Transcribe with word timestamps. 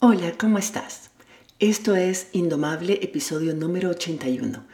Hola, 0.00 0.34
¿cómo 0.38 0.58
estás? 0.58 1.10
Esto 1.58 1.96
es 1.96 2.28
Indomable, 2.32 3.00
episodio 3.02 3.52
número 3.52 3.90
81. 3.90 4.64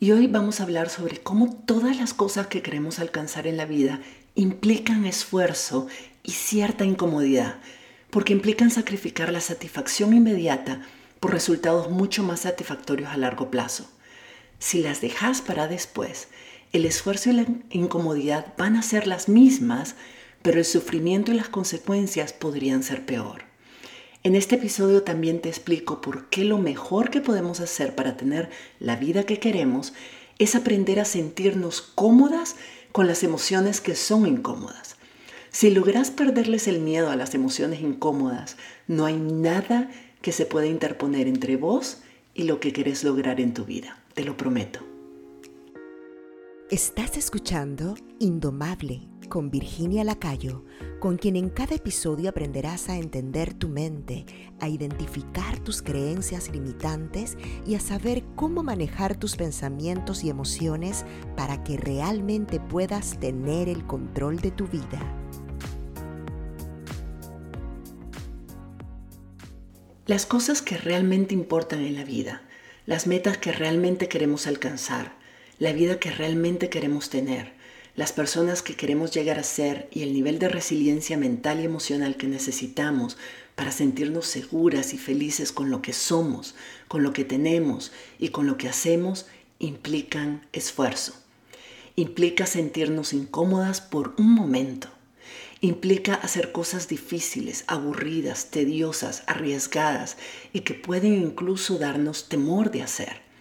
Y 0.00 0.10
hoy 0.10 0.26
vamos 0.26 0.58
a 0.58 0.64
hablar 0.64 0.88
sobre 0.88 1.18
cómo 1.18 1.54
todas 1.54 1.96
las 1.96 2.14
cosas 2.14 2.48
que 2.48 2.62
queremos 2.62 2.98
alcanzar 2.98 3.46
en 3.46 3.56
la 3.56 3.64
vida 3.64 4.00
implican 4.34 5.04
esfuerzo 5.04 5.86
y 6.24 6.32
cierta 6.32 6.84
incomodidad, 6.84 7.60
porque 8.10 8.32
implican 8.32 8.72
sacrificar 8.72 9.32
la 9.32 9.40
satisfacción 9.40 10.14
inmediata 10.14 10.82
por 11.20 11.30
resultados 11.30 11.88
mucho 11.88 12.24
más 12.24 12.40
satisfactorios 12.40 13.10
a 13.10 13.16
largo 13.16 13.52
plazo. 13.52 13.88
Si 14.58 14.82
las 14.82 15.00
dejas 15.00 15.42
para 15.42 15.68
después, 15.68 16.26
el 16.72 16.86
esfuerzo 16.86 17.30
y 17.30 17.34
la 17.34 17.46
incomodidad 17.70 18.52
van 18.58 18.74
a 18.74 18.82
ser 18.82 19.06
las 19.06 19.28
mismas, 19.28 19.94
pero 20.42 20.58
el 20.58 20.64
sufrimiento 20.64 21.30
y 21.30 21.36
las 21.36 21.48
consecuencias 21.48 22.32
podrían 22.32 22.82
ser 22.82 23.06
peor. 23.06 23.51
En 24.24 24.36
este 24.36 24.54
episodio 24.54 25.02
también 25.02 25.40
te 25.40 25.48
explico 25.48 26.00
por 26.00 26.28
qué 26.28 26.44
lo 26.44 26.58
mejor 26.58 27.10
que 27.10 27.20
podemos 27.20 27.58
hacer 27.58 27.96
para 27.96 28.16
tener 28.16 28.50
la 28.78 28.94
vida 28.94 29.24
que 29.24 29.40
queremos 29.40 29.94
es 30.38 30.54
aprender 30.54 31.00
a 31.00 31.04
sentirnos 31.04 31.82
cómodas 31.82 32.54
con 32.92 33.08
las 33.08 33.24
emociones 33.24 33.80
que 33.80 33.96
son 33.96 34.26
incómodas. 34.26 34.96
Si 35.50 35.70
logras 35.70 36.12
perderles 36.12 36.68
el 36.68 36.78
miedo 36.78 37.10
a 37.10 37.16
las 37.16 37.34
emociones 37.34 37.80
incómodas, 37.80 38.56
no 38.86 39.06
hay 39.06 39.16
nada 39.16 39.90
que 40.20 40.30
se 40.30 40.46
pueda 40.46 40.66
interponer 40.66 41.26
entre 41.26 41.56
vos 41.56 41.98
y 42.32 42.44
lo 42.44 42.60
que 42.60 42.72
querés 42.72 43.02
lograr 43.02 43.40
en 43.40 43.52
tu 43.54 43.64
vida, 43.64 44.04
te 44.14 44.24
lo 44.24 44.36
prometo. 44.36 44.80
Estás 46.70 47.16
escuchando 47.16 47.96
Indomable 48.20 49.11
con 49.32 49.50
Virginia 49.50 50.04
Lacayo, 50.04 50.62
con 51.00 51.16
quien 51.16 51.36
en 51.36 51.48
cada 51.48 51.74
episodio 51.74 52.28
aprenderás 52.28 52.90
a 52.90 52.98
entender 52.98 53.54
tu 53.54 53.70
mente, 53.70 54.26
a 54.60 54.68
identificar 54.68 55.58
tus 55.58 55.80
creencias 55.80 56.50
limitantes 56.50 57.38
y 57.66 57.74
a 57.74 57.80
saber 57.80 58.24
cómo 58.36 58.62
manejar 58.62 59.16
tus 59.16 59.36
pensamientos 59.36 60.22
y 60.22 60.28
emociones 60.28 61.06
para 61.34 61.64
que 61.64 61.78
realmente 61.78 62.60
puedas 62.60 63.18
tener 63.20 63.70
el 63.70 63.86
control 63.86 64.38
de 64.40 64.50
tu 64.50 64.66
vida. 64.66 65.00
Las 70.04 70.26
cosas 70.26 70.60
que 70.60 70.76
realmente 70.76 71.32
importan 71.32 71.80
en 71.80 71.94
la 71.94 72.04
vida, 72.04 72.42
las 72.84 73.06
metas 73.06 73.38
que 73.38 73.50
realmente 73.50 74.08
queremos 74.08 74.46
alcanzar, 74.46 75.16
la 75.58 75.72
vida 75.72 75.98
que 75.98 76.10
realmente 76.10 76.68
queremos 76.68 77.08
tener, 77.08 77.61
las 77.94 78.12
personas 78.12 78.62
que 78.62 78.74
queremos 78.74 79.10
llegar 79.12 79.38
a 79.38 79.42
ser 79.42 79.88
y 79.92 80.02
el 80.02 80.14
nivel 80.14 80.38
de 80.38 80.48
resiliencia 80.48 81.18
mental 81.18 81.60
y 81.60 81.64
emocional 81.64 82.16
que 82.16 82.26
necesitamos 82.26 83.18
para 83.54 83.70
sentirnos 83.70 84.26
seguras 84.26 84.94
y 84.94 84.98
felices 84.98 85.52
con 85.52 85.70
lo 85.70 85.82
que 85.82 85.92
somos, 85.92 86.54
con 86.88 87.02
lo 87.02 87.12
que 87.12 87.24
tenemos 87.24 87.92
y 88.18 88.28
con 88.28 88.46
lo 88.46 88.56
que 88.56 88.68
hacemos, 88.68 89.26
implican 89.58 90.46
esfuerzo. 90.52 91.14
Implica 91.94 92.46
sentirnos 92.46 93.12
incómodas 93.12 93.82
por 93.82 94.14
un 94.16 94.34
momento. 94.34 94.88
Implica 95.60 96.14
hacer 96.14 96.50
cosas 96.50 96.88
difíciles, 96.88 97.64
aburridas, 97.66 98.50
tediosas, 98.50 99.22
arriesgadas 99.26 100.16
y 100.54 100.60
que 100.60 100.74
pueden 100.74 101.14
incluso 101.14 101.78
darnos 101.78 102.30
temor 102.30 102.70
de 102.70 102.82
hacer. 102.82 103.31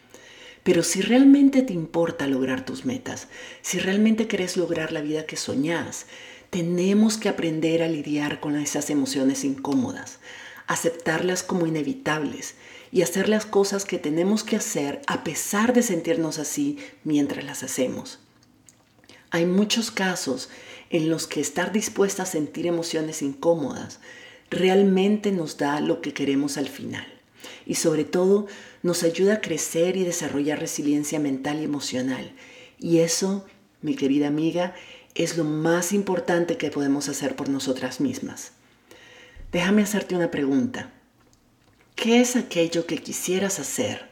Pero 0.64 0.84
si 0.84 1.02
realmente 1.02 1.64
te 1.64 1.74
importa 1.74 2.28
lograr 2.28 2.66
tus 2.66 2.86
metas, 2.86 3.28
si 3.62 3.80
realmente 3.80 4.28
querés 4.28 4.58
lograr 4.58 4.92
la 4.92 5.02
vida 5.02 5.26
que 5.26 5.36
soñás, 5.36 6.06
tenemos 6.52 7.18
que 7.18 7.30
aprender 7.30 7.82
a 7.82 7.88
lidiar 7.88 8.40
con 8.40 8.56
esas 8.56 8.90
emociones 8.90 9.44
incómodas, 9.44 10.20
aceptarlas 10.68 11.42
como 11.42 11.66
inevitables 11.66 12.56
y 12.92 13.02
hacer 13.02 13.28
las 13.30 13.46
cosas 13.46 13.86
que 13.86 13.98
tenemos 13.98 14.44
que 14.44 14.58
hacer 14.58 15.02
a 15.08 15.24
pesar 15.24 15.74
de 15.74 15.82
sentirnos 15.82 16.38
así 16.38 16.78
mientras 17.04 17.44
las 17.44 17.64
hacemos. 17.64 18.20
Hay 19.32 19.46
muchos 19.46 19.90
casos 19.90 20.50
en 20.90 21.10
los 21.10 21.26
que 21.26 21.40
estar 21.40 21.72
dispuesta 21.72 22.24
a 22.24 22.28
sentir 22.28 22.68
emociones 22.68 23.22
incómodas 23.22 24.00
realmente 24.50 25.32
nos 25.32 25.58
da 25.58 25.80
lo 25.80 26.02
que 26.02 26.14
queremos 26.14 26.58
al 26.58 26.68
final 26.68 27.21
y 27.66 27.76
sobre 27.76 28.04
todo 28.04 28.48
nos 28.84 29.04
ayuda 29.04 29.36
a 29.36 29.42
crecer 29.42 29.98
y 29.98 30.04
desarrollar 30.04 30.60
resiliencia 30.60 31.20
mental 31.20 31.62
y 31.62 31.66
emocional. 31.66 32.34
Y 32.80 33.00
eso, 33.00 33.46
mi 33.82 33.96
querida 33.96 34.28
amiga, 34.28 34.76
es 35.16 35.38
lo 35.38 35.44
más 35.44 35.92
importante 35.94 36.58
que 36.58 36.72
podemos 36.72 37.10
hacer 37.10 37.36
por 37.36 37.50
nosotras 37.50 38.00
mismas. 38.00 38.52
Déjame 39.52 39.84
hacerte 39.84 40.16
una 40.16 40.32
pregunta. 40.32 40.92
¿Qué 41.96 42.22
es 42.22 42.36
aquello 42.36 42.86
que 42.86 42.98
quisieras 42.98 43.60
hacer? 43.60 44.10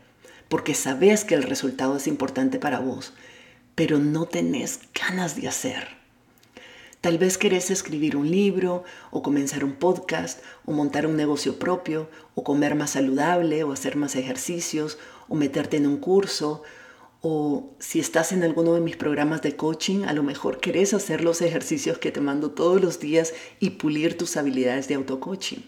Porque 0.50 0.74
sabes 0.74 1.24
que 1.24 1.36
el 1.36 1.44
resultado 1.44 1.98
es 1.98 2.08
importante 2.08 2.60
para 2.60 2.80
vos, 2.80 3.14
pero 3.76 4.00
no 4.00 4.26
tenés 4.26 4.80
ganas 4.94 5.36
de 5.36 5.48
hacer. 5.48 5.99
Tal 7.02 7.18
vez 7.18 7.38
querés 7.38 7.72
escribir 7.72 8.18
un 8.18 8.30
libro 8.30 8.84
o 9.10 9.24
comenzar 9.24 9.64
un 9.64 9.76
podcast 9.76 10.42
o 10.66 10.74
montar 10.74 11.08
un 11.08 11.16
negocio 11.16 11.58
propio 11.58 12.10
o 12.36 12.44
comer 12.44 12.76
más 12.76 12.92
saludable 12.92 13.64
o 13.64 13.72
hacer 13.72 13.96
más 13.96 14.18
ejercicios 14.18 14.98
o 15.30 15.36
meterte 15.36 15.78
en 15.78 15.88
un 15.88 15.96
curso 15.96 16.62
o 17.22 17.74
si 17.80 18.02
estás 18.02 18.34
en 18.34 18.44
alguno 18.44 18.74
de 18.74 18.82
mis 18.82 18.98
programas 18.98 19.42
de 19.42 19.56
coaching, 19.56 20.04
a 20.04 20.14
lo 20.14 20.24
mejor 20.24 20.60
querés 20.60 20.94
hacer 20.94 21.24
los 21.24 21.42
ejercicios 21.42 22.00
que 22.00 22.12
te 22.12 22.20
mando 22.20 22.52
todos 22.52 22.82
los 22.82 23.00
días 23.00 23.34
y 23.62 23.72
pulir 23.72 24.18
tus 24.18 24.36
habilidades 24.36 24.90
de 24.90 24.96
auto-coaching. 24.96 25.60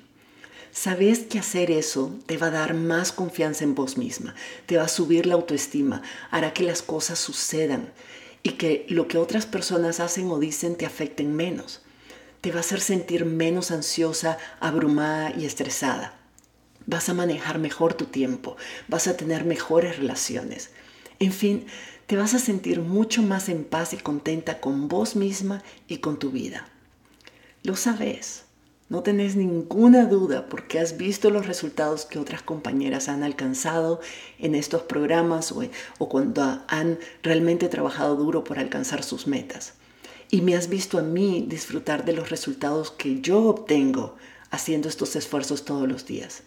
Sabes 0.72 1.20
que 1.20 1.40
hacer 1.40 1.72
eso 1.72 2.14
te 2.26 2.38
va 2.38 2.48
a 2.48 2.52
dar 2.52 2.74
más 2.74 3.12
confianza 3.12 3.66
en 3.66 3.76
vos 3.76 3.98
misma, 3.98 4.36
te 4.66 4.78
va 4.78 4.84
a 4.84 4.90
subir 4.90 5.26
la 5.26 5.36
autoestima, 5.36 6.02
hará 6.30 6.54
que 6.54 6.64
las 6.64 6.82
cosas 6.82 7.20
sucedan 7.20 7.92
y 8.44 8.52
que 8.52 8.86
lo 8.90 9.08
que 9.08 9.18
otras 9.18 9.46
personas 9.46 10.00
hacen 10.00 10.30
o 10.32 10.40
dicen 10.40 10.76
te 10.76 10.86
afecten 10.86 11.36
menos. 11.36 11.82
Te 12.42 12.52
va 12.52 12.58
a 12.58 12.62
hacer 12.62 12.82
sentir 12.82 13.26
menos 13.26 13.72
ansiosa, 13.72 14.38
abrumada 14.60 15.34
y 15.38 15.46
estresada. 15.46 16.18
Vas 16.88 17.10
a 17.10 17.14
manejar 17.14 17.60
mejor 17.60 17.94
tu 17.94 18.06
tiempo, 18.06 18.58
vas 18.88 19.08
a 19.08 19.16
tener 19.16 19.46
mejores 19.46 19.98
relaciones. 19.98 20.72
En 21.20 21.32
fin, 21.32 21.68
te 22.08 22.18
vas 22.18 22.34
a 22.34 22.40
sentir 22.40 22.82
mucho 22.82 23.22
más 23.22 23.48
en 23.48 23.64
paz 23.64 23.94
y 23.94 23.98
contenta 23.98 24.60
con 24.60 24.88
vos 24.88 25.16
misma 25.16 25.64
y 25.88 25.98
con 25.98 26.18
tu 26.18 26.32
vida. 26.32 26.68
Lo 27.64 27.76
sabes. 27.76 28.46
No 28.92 29.04
tenés 29.04 29.38
ninguna 29.38 30.06
duda 30.06 30.50
porque 30.50 30.78
has 30.78 30.98
visto 30.98 31.30
los 31.30 31.48
resultados 31.48 32.04
que 32.04 32.20
otras 32.20 32.42
compañeras 32.42 33.08
han 33.08 33.24
alcanzado 33.24 34.02
en 34.38 34.54
estos 34.54 34.82
programas 34.82 35.54
o, 35.54 35.64
o, 35.98 36.10
cuando 36.10 36.62
han 36.68 37.00
realmente 37.24 37.70
trabajado 37.70 38.18
duro 38.18 38.44
por 38.44 38.60
alcanzar 38.60 39.04
sus 39.04 39.28
metas. 39.28 39.76
Y 40.30 40.42
me 40.42 40.58
has 40.58 40.68
visto 40.68 41.00
a 41.00 41.04
mí 41.04 41.46
disfrutar 41.48 42.04
de 42.04 42.12
los 42.12 42.30
resultados 42.30 42.92
que 42.92 43.22
yo 43.22 43.46
obtengo 43.46 44.18
haciendo 44.50 44.90
estos 44.90 45.16
esfuerzos 45.16 45.64
todos 45.64 45.88
los 45.88 46.06
días. 46.06 46.44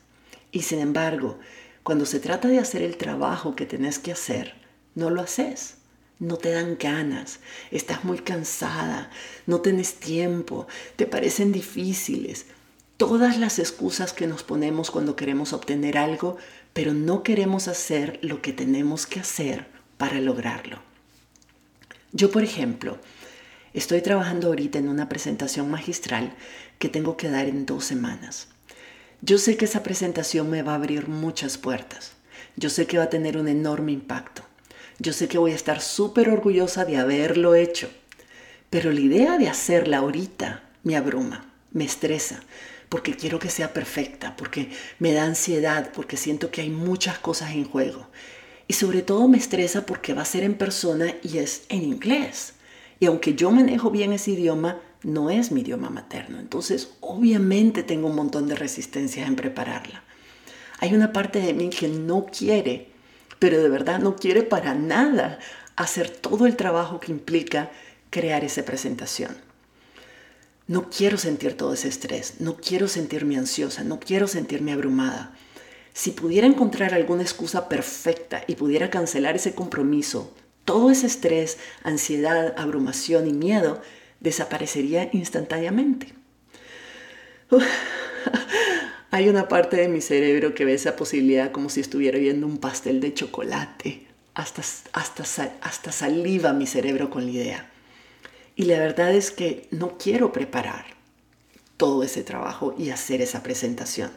Y 0.52 0.60
sin 0.64 0.80
embargo, 0.80 1.38
cuando 1.82 2.04
se 2.04 2.20
trata 2.20 2.48
de 2.48 2.58
hacer 2.58 2.82
el 2.82 2.98
trabajo 2.98 3.56
que 3.56 3.64
tenés 3.64 3.98
que 3.98 4.12
hacer, 4.12 4.52
no 4.94 5.08
lo 5.08 5.22
haces 5.22 5.78
no 6.18 6.36
te 6.36 6.50
dan 6.52 6.76
ganas, 6.78 7.40
estás 7.70 8.04
muy 8.04 8.18
cansada, 8.18 9.10
no 9.46 9.60
tienes 9.60 9.94
tiempo, 9.96 10.66
te 10.96 11.06
parecen 11.06 11.52
difíciles. 11.52 12.46
Todas 12.96 13.38
las 13.38 13.58
excusas 13.58 14.12
que 14.12 14.26
nos 14.26 14.42
ponemos 14.42 14.90
cuando 14.90 15.16
queremos 15.16 15.52
obtener 15.52 15.98
algo, 15.98 16.36
pero 16.72 16.94
no 16.94 17.22
queremos 17.22 17.68
hacer 17.68 18.18
lo 18.22 18.40
que 18.40 18.52
tenemos 18.52 19.06
que 19.06 19.20
hacer 19.20 19.66
para 19.98 20.20
lograrlo. 20.20 20.80
Yo, 22.12 22.30
por 22.30 22.44
ejemplo, 22.44 22.98
estoy 23.72 24.00
trabajando 24.00 24.46
ahorita 24.46 24.78
en 24.78 24.88
una 24.88 25.08
presentación 25.08 25.68
magistral 25.68 26.32
que 26.78 26.88
tengo 26.88 27.16
que 27.16 27.28
dar 27.28 27.46
en 27.46 27.66
dos 27.66 27.84
semanas. 27.84 28.46
Yo 29.20 29.38
sé 29.38 29.56
que 29.56 29.64
esa 29.64 29.82
presentación 29.82 30.48
me 30.48 30.62
va 30.62 30.72
a 30.72 30.76
abrir 30.76 31.08
muchas 31.08 31.58
puertas. 31.58 32.12
Yo 32.56 32.70
sé 32.70 32.86
que 32.86 32.98
va 32.98 33.04
a 33.04 33.10
tener 33.10 33.36
un 33.36 33.48
enorme 33.48 33.90
impacto. 33.90 34.43
Yo 34.98 35.12
sé 35.12 35.26
que 35.26 35.38
voy 35.38 35.52
a 35.52 35.56
estar 35.56 35.80
súper 35.80 36.28
orgullosa 36.28 36.84
de 36.84 36.96
haberlo 36.96 37.54
hecho, 37.54 37.90
pero 38.70 38.92
la 38.92 39.00
idea 39.00 39.38
de 39.38 39.48
hacerla 39.48 39.98
ahorita 39.98 40.62
me 40.84 40.96
abruma, 40.96 41.52
me 41.72 41.84
estresa, 41.84 42.42
porque 42.88 43.16
quiero 43.16 43.40
que 43.40 43.50
sea 43.50 43.72
perfecta, 43.72 44.36
porque 44.36 44.70
me 45.00 45.12
da 45.12 45.24
ansiedad, 45.24 45.90
porque 45.92 46.16
siento 46.16 46.50
que 46.50 46.60
hay 46.60 46.70
muchas 46.70 47.18
cosas 47.18 47.52
en 47.52 47.64
juego. 47.64 48.06
Y 48.68 48.74
sobre 48.74 49.02
todo 49.02 49.26
me 49.26 49.38
estresa 49.38 49.84
porque 49.84 50.14
va 50.14 50.22
a 50.22 50.26
ser 50.26 50.44
en 50.44 50.54
persona 50.54 51.14
y 51.22 51.38
es 51.38 51.64
en 51.68 51.82
inglés. 51.82 52.54
Y 53.00 53.06
aunque 53.06 53.34
yo 53.34 53.50
manejo 53.50 53.90
bien 53.90 54.12
ese 54.12 54.30
idioma, 54.30 54.80
no 55.02 55.28
es 55.28 55.50
mi 55.50 55.62
idioma 55.62 55.90
materno. 55.90 56.38
Entonces, 56.38 56.90
obviamente 57.00 57.82
tengo 57.82 58.06
un 58.06 58.16
montón 58.16 58.46
de 58.46 58.54
resistencia 58.54 59.26
en 59.26 59.36
prepararla. 59.36 60.04
Hay 60.78 60.94
una 60.94 61.12
parte 61.12 61.40
de 61.40 61.52
mí 61.52 61.68
que 61.68 61.88
no 61.88 62.26
quiere 62.26 62.93
pero 63.38 63.62
de 63.62 63.68
verdad 63.68 63.98
no 63.98 64.16
quiere 64.16 64.42
para 64.42 64.74
nada 64.74 65.38
hacer 65.76 66.10
todo 66.10 66.46
el 66.46 66.56
trabajo 66.56 67.00
que 67.00 67.12
implica 67.12 67.70
crear 68.10 68.44
esa 68.44 68.64
presentación. 68.64 69.36
No 70.66 70.88
quiero 70.88 71.18
sentir 71.18 71.56
todo 71.56 71.74
ese 71.74 71.88
estrés, 71.88 72.40
no 72.40 72.56
quiero 72.56 72.88
sentirme 72.88 73.36
ansiosa, 73.36 73.84
no 73.84 74.00
quiero 74.00 74.26
sentirme 74.26 74.72
abrumada. 74.72 75.34
Si 75.92 76.10
pudiera 76.12 76.46
encontrar 76.46 76.94
alguna 76.94 77.22
excusa 77.22 77.68
perfecta 77.68 78.44
y 78.46 78.54
pudiera 78.54 78.88
cancelar 78.88 79.36
ese 79.36 79.54
compromiso, 79.54 80.32
todo 80.64 80.90
ese 80.90 81.06
estrés, 81.06 81.58
ansiedad, 81.82 82.54
abrumación 82.56 83.28
y 83.28 83.32
miedo 83.32 83.82
desaparecería 84.20 85.10
instantáneamente. 85.12 86.14
Hay 89.14 89.28
una 89.28 89.46
parte 89.46 89.76
de 89.76 89.86
mi 89.86 90.00
cerebro 90.00 90.56
que 90.56 90.64
ve 90.64 90.74
esa 90.74 90.96
posibilidad 90.96 91.52
como 91.52 91.68
si 91.68 91.78
estuviera 91.78 92.18
viendo 92.18 92.48
un 92.48 92.58
pastel 92.58 92.98
de 92.98 93.14
chocolate. 93.14 94.08
Hasta, 94.34 94.62
hasta, 94.92 95.52
hasta 95.60 95.92
saliva 95.92 96.52
mi 96.52 96.66
cerebro 96.66 97.10
con 97.10 97.24
la 97.24 97.30
idea. 97.30 97.70
Y 98.56 98.64
la 98.64 98.76
verdad 98.80 99.14
es 99.14 99.30
que 99.30 99.68
no 99.70 99.98
quiero 99.98 100.32
preparar 100.32 100.86
todo 101.76 102.02
ese 102.02 102.24
trabajo 102.24 102.74
y 102.76 102.90
hacer 102.90 103.22
esa 103.22 103.44
presentación. 103.44 104.10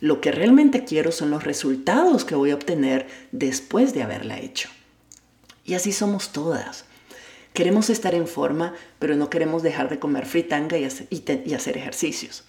Lo 0.00 0.22
que 0.22 0.32
realmente 0.32 0.84
quiero 0.84 1.12
son 1.12 1.28
los 1.28 1.44
resultados 1.44 2.24
que 2.24 2.34
voy 2.34 2.52
a 2.52 2.54
obtener 2.54 3.06
después 3.32 3.92
de 3.92 4.02
haberla 4.02 4.38
hecho. 4.38 4.70
Y 5.66 5.74
así 5.74 5.92
somos 5.92 6.32
todas. 6.32 6.86
Queremos 7.52 7.90
estar 7.90 8.14
en 8.14 8.26
forma, 8.26 8.72
pero 8.98 9.14
no 9.14 9.28
queremos 9.28 9.62
dejar 9.62 9.90
de 9.90 9.98
comer 9.98 10.24
fritanga 10.24 10.78
y 10.78 10.84
hacer, 10.84 11.76
ejercicios. 11.76 12.44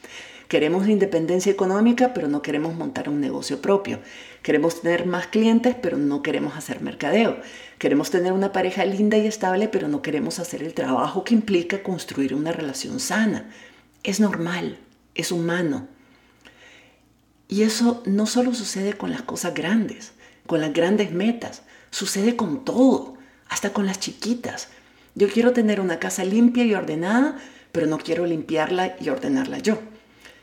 Queremos 0.50 0.88
independencia 0.88 1.52
económica, 1.52 2.12
pero 2.12 2.28
no 2.28 2.42
queremos 2.42 2.74
montar 2.74 3.08
un 3.08 3.22
negocio 3.22 3.62
propio. 3.62 4.00
Queremos 4.42 4.82
tener 4.82 5.06
más 5.06 5.28
clientes, 5.28 5.76
pero 5.80 5.96
no 5.96 6.24
queremos 6.24 6.58
hacer 6.58 6.82
mercadeo. 6.82 7.38
Queremos 7.78 8.10
tener 8.10 8.34
una 8.34 8.52
pareja 8.52 8.84
linda 8.84 9.16
y 9.16 9.28
estable, 9.28 9.68
pero 9.68 9.88
no 9.88 10.02
queremos 10.02 10.40
hacer 10.40 10.64
el 10.64 10.74
trabajo 10.74 11.24
que 11.24 11.36
implica 11.36 11.84
construir 11.84 12.34
una 12.34 12.52
relación 12.52 13.00
sana. 13.00 13.48
Es 14.02 14.20
normal, 14.20 14.80
es 15.14 15.32
humano. 15.32 15.88
Y 17.48 17.62
eso 17.62 18.02
no 18.08 18.26
solo 18.26 18.56
sucede 18.56 18.94
con 18.94 19.12
las 19.12 19.22
cosas 19.22 19.54
grandes, 19.54 20.14
con 20.48 20.62
las 20.62 20.74
grandes 20.74 21.12
metas, 21.12 21.62
sucede 21.92 22.36
con 22.36 22.66
todo, 22.66 23.18
hasta 23.50 23.72
con 23.72 23.86
las 23.86 24.00
chiquitas. 24.00 24.70
Yo 25.14 25.30
quiero 25.30 25.54
tener 25.54 25.80
una 25.80 26.00
casa 26.00 26.26
limpia 26.26 26.64
y 26.64 26.74
ordenada, 26.74 27.38
pero 27.72 27.86
no 27.86 28.00
quiero 28.00 28.26
limpiarla 28.26 28.96
y 29.00 29.10
ordenarla 29.10 29.60
yo. 29.60 29.78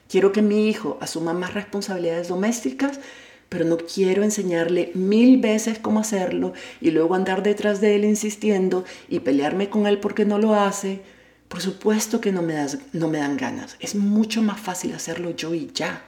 Quiero 0.09 0.33
que 0.33 0.43
mi 0.43 0.69
hijo 0.69 0.99
asuma 1.01 1.33
más 1.33 1.55
responsabilidades 1.55 2.29
domésticas, 2.29 3.01
pero 3.49 3.65
no 3.65 3.77
quiero 3.77 4.23
enseñarle 4.23 4.91
mil 4.95 5.41
veces 5.41 5.79
cómo 5.79 6.01
hacerlo 6.01 6.53
y 6.81 6.91
luego 6.91 7.15
andar 7.15 7.43
detrás 7.43 7.81
de 7.81 7.97
él 7.97 8.05
insistiendo 8.05 8.85
y 9.09 9.21
pelearme 9.21 9.71
con 9.71 9.87
él 9.87 9.99
porque 9.99 10.25
no 10.25 10.39
lo 10.39 10.55
hace. 10.55 11.01
Por 11.49 11.61
supuesto 11.61 12.21
que 12.21 12.33
no 12.33 12.43
me, 12.43 12.55
no 12.93 13.09
me 13.09 13.19
dan 13.19 13.37
ganas. 13.37 13.77
Es 13.79 13.95
mucho 13.95 14.43
más 14.43 14.61
fácil 14.61 14.95
hacerlo 14.95 15.31
yo 15.31 15.55
y 15.55 15.71
ya. 15.73 16.05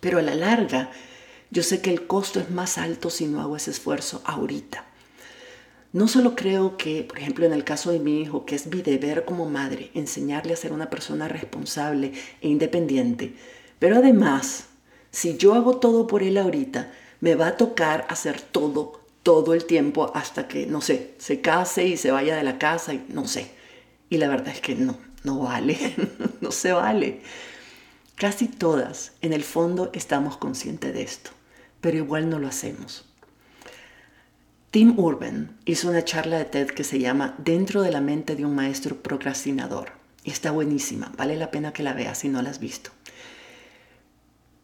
Pero 0.00 0.18
a 0.18 0.22
la 0.22 0.34
larga, 0.34 0.90
yo 1.50 1.62
sé 1.62 1.80
que 1.80 1.90
el 1.90 2.06
costo 2.06 2.40
es 2.40 2.50
más 2.50 2.76
alto 2.76 3.08
si 3.08 3.26
no 3.26 3.40
hago 3.40 3.56
ese 3.56 3.70
esfuerzo 3.70 4.20
ahorita. 4.24 4.84
No 5.92 6.08
solo 6.08 6.34
creo 6.34 6.78
que, 6.78 7.04
por 7.04 7.18
ejemplo, 7.18 7.44
en 7.44 7.52
el 7.52 7.64
caso 7.64 7.92
de 7.92 7.98
mi 7.98 8.22
hijo, 8.22 8.46
que 8.46 8.54
es 8.54 8.66
mi 8.66 8.80
deber 8.80 9.26
como 9.26 9.44
madre 9.48 9.90
enseñarle 9.92 10.54
a 10.54 10.56
ser 10.56 10.72
una 10.72 10.88
persona 10.88 11.28
responsable 11.28 12.12
e 12.40 12.48
independiente, 12.48 13.34
pero 13.78 13.96
además, 13.96 14.68
si 15.10 15.36
yo 15.36 15.52
hago 15.54 15.76
todo 15.76 16.06
por 16.06 16.22
él 16.22 16.38
ahorita, 16.38 16.90
me 17.20 17.34
va 17.34 17.48
a 17.48 17.56
tocar 17.58 18.06
hacer 18.08 18.40
todo, 18.40 19.02
todo 19.22 19.52
el 19.52 19.66
tiempo 19.66 20.10
hasta 20.14 20.48
que, 20.48 20.66
no 20.66 20.80
sé, 20.80 21.12
se 21.18 21.42
case 21.42 21.86
y 21.86 21.98
se 21.98 22.10
vaya 22.10 22.36
de 22.36 22.42
la 22.42 22.58
casa 22.58 22.94
y 22.94 23.04
no 23.08 23.28
sé. 23.28 23.50
Y 24.08 24.16
la 24.16 24.28
verdad 24.28 24.54
es 24.54 24.62
que 24.62 24.74
no, 24.74 24.96
no 25.24 25.40
vale, 25.40 25.76
no 26.40 26.52
se 26.52 26.72
vale. 26.72 27.20
Casi 28.16 28.48
todas, 28.48 29.12
en 29.20 29.34
el 29.34 29.44
fondo, 29.44 29.90
estamos 29.92 30.38
conscientes 30.38 30.94
de 30.94 31.02
esto, 31.02 31.32
pero 31.82 31.98
igual 31.98 32.30
no 32.30 32.38
lo 32.38 32.48
hacemos. 32.48 33.11
Tim 34.72 34.98
Urban 34.98 35.54
hizo 35.66 35.90
una 35.90 36.02
charla 36.02 36.38
de 36.38 36.46
TED 36.46 36.68
que 36.68 36.82
se 36.82 36.98
llama 36.98 37.34
Dentro 37.36 37.82
de 37.82 37.90
la 37.90 38.00
mente 38.00 38.36
de 38.36 38.46
un 38.46 38.54
maestro 38.54 38.96
procrastinador. 38.96 39.92
Y 40.24 40.30
está 40.30 40.50
buenísima, 40.50 41.12
vale 41.18 41.36
la 41.36 41.50
pena 41.50 41.74
que 41.74 41.82
la 41.82 41.92
veas 41.92 42.16
si 42.16 42.30
no 42.30 42.40
la 42.40 42.48
has 42.48 42.58
visto. 42.58 42.90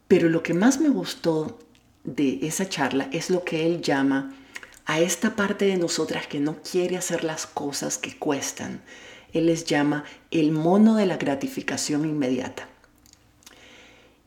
Pero 0.07 0.31
lo 0.31 0.43
que 0.43 0.55
más 0.55 0.81
me 0.81 0.89
gustó 0.89 1.59
de 2.05 2.39
esa 2.41 2.67
charla 2.67 3.11
es 3.13 3.29
lo 3.29 3.45
que 3.45 3.67
él 3.67 3.83
llama 3.83 4.33
a 4.87 4.99
esta 4.99 5.37
parte 5.37 5.67
de 5.67 5.77
nosotras 5.77 6.27
que 6.27 6.41
no 6.41 6.57
quiere 6.63 6.97
hacer 6.97 7.23
las 7.23 7.47
cosas 7.47 7.99
que 7.99 8.17
cuestan. 8.17 8.81
Él 9.35 9.45
les 9.45 9.67
llama 9.67 10.05
el 10.31 10.53
mono 10.53 10.97
de 10.97 11.05
la 11.05 11.19
gratificación 11.19 12.07
inmediata. 12.07 12.67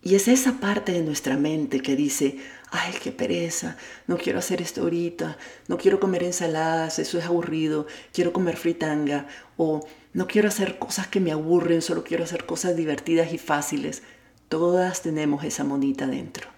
Y 0.04 0.13
es 0.13 0.28
esa 0.28 0.60
parte 0.60 0.92
de 0.92 1.01
nuestra 1.01 1.38
mente 1.38 1.80
que 1.80 1.95
dice, 1.95 2.38
ay, 2.71 2.94
qué 3.03 3.12
pereza, 3.12 3.77
no 4.07 4.18
quiero 4.18 4.39
hacer 4.39 4.62
esto 4.62 4.81
ahorita, 4.81 5.38
no 5.68 5.77
quiero 5.77 6.00
comer 6.00 6.23
ensaladas, 6.23 7.00
eso 7.00 7.19
es 7.19 7.25
aburrido, 7.25 7.85
quiero 8.13 8.31
comer 8.31 8.56
fritanga, 8.56 9.27
o 9.57 9.85
no 10.13 10.25
quiero 10.25 10.47
hacer 10.47 10.79
cosas 10.79 11.07
que 11.07 11.19
me 11.19 11.33
aburren, 11.33 11.81
solo 11.81 12.03
quiero 12.03 12.23
hacer 12.23 12.45
cosas 12.45 12.75
divertidas 12.77 13.33
y 13.33 13.38
fáciles. 13.38 14.03
Todas 14.47 15.01
tenemos 15.01 15.44
esa 15.44 15.65
monita 15.65 16.07
dentro. 16.07 16.50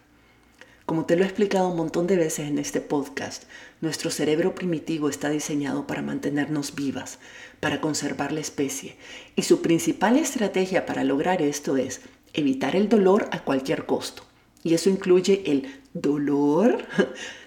Como 0.86 1.06
te 1.06 1.16
lo 1.16 1.24
he 1.24 1.26
explicado 1.26 1.70
un 1.70 1.78
montón 1.78 2.08
de 2.08 2.18
veces 2.18 2.48
en 2.48 2.60
este 2.60 2.82
podcast, 2.82 3.44
nuestro 3.82 4.12
cerebro 4.12 4.54
primitivo 4.54 5.10
está 5.10 5.30
diseñado 5.30 5.88
para 5.88 6.02
mantenernos 6.02 6.76
vivas, 6.76 7.20
para 7.60 7.82
conservar 7.82 8.32
la 8.32 8.42
especie, 8.42 8.98
y 9.36 9.44
su 9.44 9.62
principal 9.62 10.18
estrategia 10.18 10.86
para 10.86 11.04
lograr 11.04 11.42
esto 11.42 11.78
es 11.78 12.02
evitar 12.34 12.76
el 12.76 12.90
dolor 12.90 13.30
a 13.32 13.44
cualquier 13.44 13.86
costo. 13.86 14.24
Y 14.64 14.74
eso 14.74 14.90
incluye 14.90 15.44
el 15.46 15.82
dolor 15.94 16.86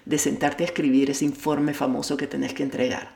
de 0.05 0.17
sentarte 0.17 0.63
a 0.63 0.67
escribir 0.67 1.09
ese 1.09 1.25
informe 1.25 1.73
famoso 1.73 2.17
que 2.17 2.27
tenés 2.27 2.53
que 2.53 2.63
entregar. 2.63 3.15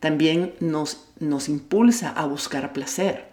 También 0.00 0.54
nos, 0.60 1.08
nos 1.18 1.48
impulsa 1.48 2.10
a 2.10 2.26
buscar 2.26 2.72
placer, 2.72 3.26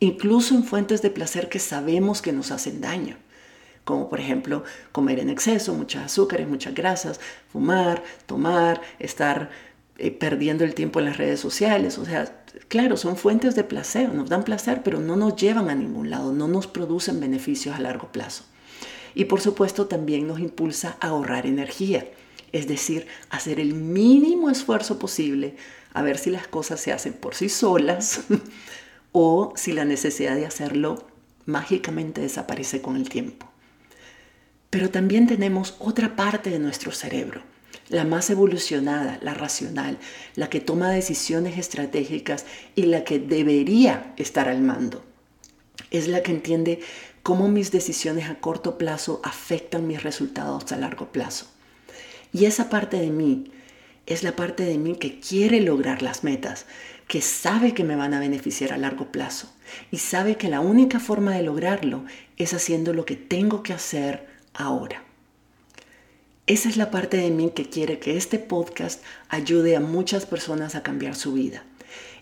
incluso 0.00 0.54
en 0.54 0.64
fuentes 0.64 1.02
de 1.02 1.10
placer 1.10 1.48
que 1.48 1.58
sabemos 1.58 2.20
que 2.20 2.32
nos 2.32 2.50
hacen 2.50 2.80
daño, 2.80 3.16
como 3.84 4.08
por 4.08 4.18
ejemplo 4.18 4.64
comer 4.92 5.20
en 5.20 5.30
exceso, 5.30 5.72
muchos 5.74 6.02
azúcares, 6.02 6.48
muchas 6.48 6.74
grasas, 6.74 7.20
fumar, 7.48 8.02
tomar, 8.26 8.80
estar 8.98 9.50
eh, 9.96 10.10
perdiendo 10.10 10.64
el 10.64 10.74
tiempo 10.74 10.98
en 10.98 11.04
las 11.06 11.16
redes 11.16 11.38
sociales. 11.38 11.98
O 11.98 12.04
sea, 12.04 12.42
claro, 12.66 12.96
son 12.96 13.16
fuentes 13.16 13.54
de 13.54 13.62
placer, 13.62 14.12
nos 14.12 14.28
dan 14.28 14.42
placer, 14.42 14.82
pero 14.82 14.98
no 14.98 15.14
nos 15.14 15.36
llevan 15.36 15.70
a 15.70 15.74
ningún 15.74 16.10
lado, 16.10 16.32
no 16.32 16.48
nos 16.48 16.66
producen 16.66 17.20
beneficios 17.20 17.76
a 17.76 17.80
largo 17.80 18.10
plazo. 18.10 18.44
Y 19.14 19.26
por 19.26 19.40
supuesto 19.40 19.86
también 19.86 20.26
nos 20.26 20.40
impulsa 20.40 20.96
a 21.00 21.08
ahorrar 21.08 21.46
energía, 21.46 22.06
es 22.52 22.66
decir, 22.66 23.06
hacer 23.30 23.60
el 23.60 23.74
mínimo 23.74 24.50
esfuerzo 24.50 24.98
posible 24.98 25.56
a 25.92 26.02
ver 26.02 26.18
si 26.18 26.30
las 26.30 26.46
cosas 26.48 26.80
se 26.80 26.92
hacen 26.92 27.12
por 27.12 27.34
sí 27.34 27.48
solas 27.48 28.22
o 29.12 29.52
si 29.56 29.72
la 29.72 29.84
necesidad 29.84 30.34
de 30.34 30.46
hacerlo 30.46 31.06
mágicamente 31.46 32.20
desaparece 32.20 32.82
con 32.82 32.96
el 32.96 33.08
tiempo. 33.08 33.48
Pero 34.70 34.90
también 34.90 35.28
tenemos 35.28 35.76
otra 35.78 36.16
parte 36.16 36.50
de 36.50 36.58
nuestro 36.58 36.90
cerebro, 36.90 37.42
la 37.88 38.04
más 38.04 38.28
evolucionada, 38.30 39.20
la 39.22 39.34
racional, 39.34 39.98
la 40.34 40.50
que 40.50 40.60
toma 40.60 40.90
decisiones 40.90 41.58
estratégicas 41.58 42.44
y 42.74 42.86
la 42.86 43.04
que 43.04 43.20
debería 43.20 44.12
estar 44.16 44.48
al 44.48 44.62
mando. 44.62 45.04
Es 45.92 46.08
la 46.08 46.24
que 46.24 46.32
entiende 46.32 46.80
cómo 47.24 47.48
mis 47.48 47.72
decisiones 47.72 48.28
a 48.28 48.34
corto 48.34 48.76
plazo 48.76 49.20
afectan 49.24 49.88
mis 49.88 50.02
resultados 50.02 50.70
a 50.70 50.76
largo 50.76 51.10
plazo. 51.10 51.46
Y 52.34 52.44
esa 52.44 52.68
parte 52.68 52.98
de 52.98 53.08
mí 53.08 53.50
es 54.04 54.22
la 54.22 54.36
parte 54.36 54.62
de 54.62 54.76
mí 54.76 54.96
que 54.96 55.20
quiere 55.20 55.62
lograr 55.62 56.02
las 56.02 56.22
metas, 56.22 56.66
que 57.08 57.22
sabe 57.22 57.72
que 57.72 57.82
me 57.82 57.96
van 57.96 58.12
a 58.12 58.20
beneficiar 58.20 58.74
a 58.74 58.76
largo 58.76 59.10
plazo 59.10 59.50
y 59.90 59.98
sabe 59.98 60.36
que 60.36 60.50
la 60.50 60.60
única 60.60 61.00
forma 61.00 61.34
de 61.34 61.42
lograrlo 61.42 62.04
es 62.36 62.52
haciendo 62.52 62.92
lo 62.92 63.06
que 63.06 63.16
tengo 63.16 63.62
que 63.62 63.72
hacer 63.72 64.26
ahora. 64.52 65.02
Esa 66.46 66.68
es 66.68 66.76
la 66.76 66.90
parte 66.90 67.16
de 67.16 67.30
mí 67.30 67.52
que 67.54 67.70
quiere 67.70 68.00
que 68.00 68.18
este 68.18 68.38
podcast 68.38 69.02
ayude 69.30 69.76
a 69.76 69.80
muchas 69.80 70.26
personas 70.26 70.74
a 70.74 70.82
cambiar 70.82 71.14
su 71.14 71.32
vida. 71.32 71.64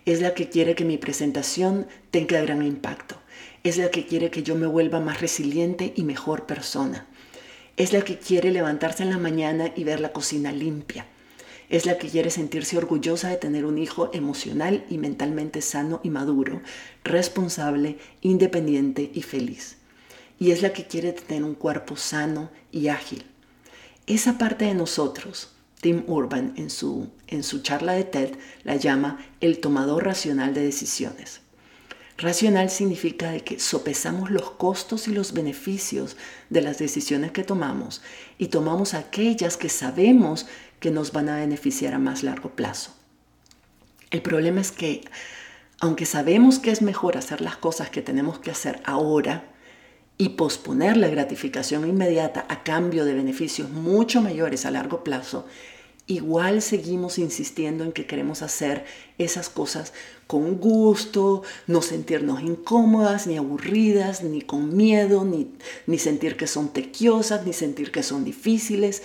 Es 0.04 0.20
la 0.20 0.34
que 0.34 0.48
quiere 0.48 0.76
que 0.76 0.84
mi 0.84 0.96
presentación 0.96 1.88
tenga 2.12 2.40
gran 2.40 2.62
impacto. 2.62 3.21
Es 3.64 3.76
la 3.76 3.90
que 3.90 4.06
quiere 4.06 4.30
que 4.30 4.42
yo 4.42 4.54
me 4.54 4.66
vuelva 4.66 5.00
más 5.00 5.20
resiliente 5.20 5.92
y 5.96 6.04
mejor 6.04 6.46
persona. 6.46 7.06
Es 7.76 7.92
la 7.92 8.02
que 8.02 8.18
quiere 8.18 8.50
levantarse 8.50 9.02
en 9.02 9.10
la 9.10 9.18
mañana 9.18 9.72
y 9.76 9.84
ver 9.84 10.00
la 10.00 10.12
cocina 10.12 10.52
limpia. 10.52 11.06
Es 11.68 11.86
la 11.86 11.96
que 11.96 12.08
quiere 12.08 12.30
sentirse 12.30 12.76
orgullosa 12.76 13.28
de 13.28 13.36
tener 13.36 13.64
un 13.64 13.78
hijo 13.78 14.10
emocional 14.12 14.84
y 14.90 14.98
mentalmente 14.98 15.62
sano 15.62 16.00
y 16.02 16.10
maduro, 16.10 16.60
responsable, 17.04 17.98
independiente 18.20 19.10
y 19.14 19.22
feliz. 19.22 19.78
Y 20.38 20.50
es 20.50 20.60
la 20.60 20.72
que 20.72 20.86
quiere 20.86 21.12
tener 21.12 21.44
un 21.44 21.54
cuerpo 21.54 21.96
sano 21.96 22.50
y 22.70 22.88
ágil 22.88 23.24
esa 24.06 24.36
parte 24.36 24.64
de 24.64 24.74
nosotros, 24.74 25.50
Tim 25.80 26.02
Urban 26.08 26.54
en 26.56 26.70
su, 26.70 27.08
en 27.28 27.44
su 27.44 27.62
charla 27.62 27.92
de 27.92 28.02
TED 28.02 28.34
la 28.64 28.74
llama 28.74 29.24
el 29.40 29.60
tomador 29.60 30.04
racional 30.04 30.54
de 30.54 30.62
decisiones. 30.62 31.41
Racional 32.18 32.70
significa 32.70 33.30
de 33.30 33.40
que 33.40 33.58
sopesamos 33.58 34.30
los 34.30 34.50
costos 34.52 35.08
y 35.08 35.12
los 35.12 35.32
beneficios 35.32 36.16
de 36.50 36.60
las 36.60 36.78
decisiones 36.78 37.32
que 37.32 37.42
tomamos 37.42 38.02
y 38.38 38.48
tomamos 38.48 38.94
aquellas 38.94 39.56
que 39.56 39.68
sabemos 39.68 40.46
que 40.78 40.90
nos 40.90 41.12
van 41.12 41.28
a 41.28 41.36
beneficiar 41.36 41.94
a 41.94 41.98
más 41.98 42.22
largo 42.22 42.50
plazo. 42.50 42.94
El 44.10 44.20
problema 44.20 44.60
es 44.60 44.72
que, 44.72 45.02
aunque 45.80 46.04
sabemos 46.04 46.58
que 46.58 46.70
es 46.70 46.82
mejor 46.82 47.16
hacer 47.16 47.40
las 47.40 47.56
cosas 47.56 47.88
que 47.88 48.02
tenemos 48.02 48.38
que 48.38 48.50
hacer 48.50 48.82
ahora 48.84 49.44
y 50.18 50.30
posponer 50.30 50.98
la 50.98 51.08
gratificación 51.08 51.88
inmediata 51.88 52.44
a 52.48 52.62
cambio 52.62 53.04
de 53.04 53.14
beneficios 53.14 53.70
mucho 53.70 54.20
mayores 54.20 54.66
a 54.66 54.70
largo 54.70 55.02
plazo, 55.02 55.46
igual 56.06 56.62
seguimos 56.62 57.18
insistiendo 57.18 57.84
en 57.84 57.92
que 57.92 58.06
queremos 58.06 58.42
hacer 58.42 58.84
esas 59.18 59.48
cosas 59.48 59.92
con 60.26 60.56
gusto, 60.56 61.42
no 61.66 61.82
sentirnos 61.82 62.42
incómodas, 62.42 63.26
ni 63.26 63.36
aburridas, 63.36 64.22
ni 64.22 64.42
con 64.42 64.76
miedo, 64.76 65.24
ni, 65.24 65.52
ni 65.86 65.98
sentir 65.98 66.36
que 66.36 66.46
son 66.46 66.72
tequiosas, 66.72 67.46
ni 67.46 67.52
sentir 67.52 67.92
que 67.92 68.02
son 68.02 68.24
difíciles. 68.24 69.02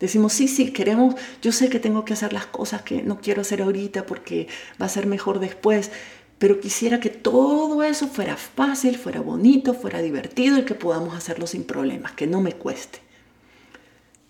Decimos, 0.00 0.32
sí, 0.32 0.48
sí, 0.48 0.72
queremos, 0.72 1.14
yo 1.40 1.52
sé 1.52 1.68
que 1.70 1.78
tengo 1.78 2.04
que 2.04 2.12
hacer 2.12 2.32
las 2.32 2.46
cosas 2.46 2.82
que 2.82 3.02
no 3.02 3.20
quiero 3.20 3.40
hacer 3.40 3.62
ahorita 3.62 4.06
porque 4.06 4.48
va 4.80 4.86
a 4.86 4.90
ser 4.90 5.06
mejor 5.06 5.38
después, 5.38 5.90
pero 6.38 6.60
quisiera 6.60 7.00
que 7.00 7.10
todo 7.10 7.82
eso 7.82 8.08
fuera 8.08 8.36
fácil, 8.36 8.98
fuera 8.98 9.20
bonito, 9.20 9.72
fuera 9.72 10.02
divertido 10.02 10.58
y 10.58 10.64
que 10.64 10.74
podamos 10.74 11.16
hacerlo 11.16 11.46
sin 11.46 11.64
problemas, 11.64 12.12
que 12.12 12.26
no 12.26 12.40
me 12.40 12.52
cueste. 12.52 12.98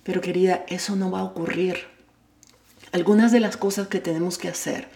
Pero 0.05 0.21
querida, 0.21 0.65
eso 0.69 0.95
no 0.95 1.11
va 1.11 1.21
a 1.21 1.25
ocurrir. 1.25 1.94
Algunas 2.95 3.33
de 3.33 3.41
las 3.41 3.57
cosas 3.57 3.89
que 3.89 3.99
tenemos 3.99 4.39
que 4.39 4.47
hacer 4.47 4.87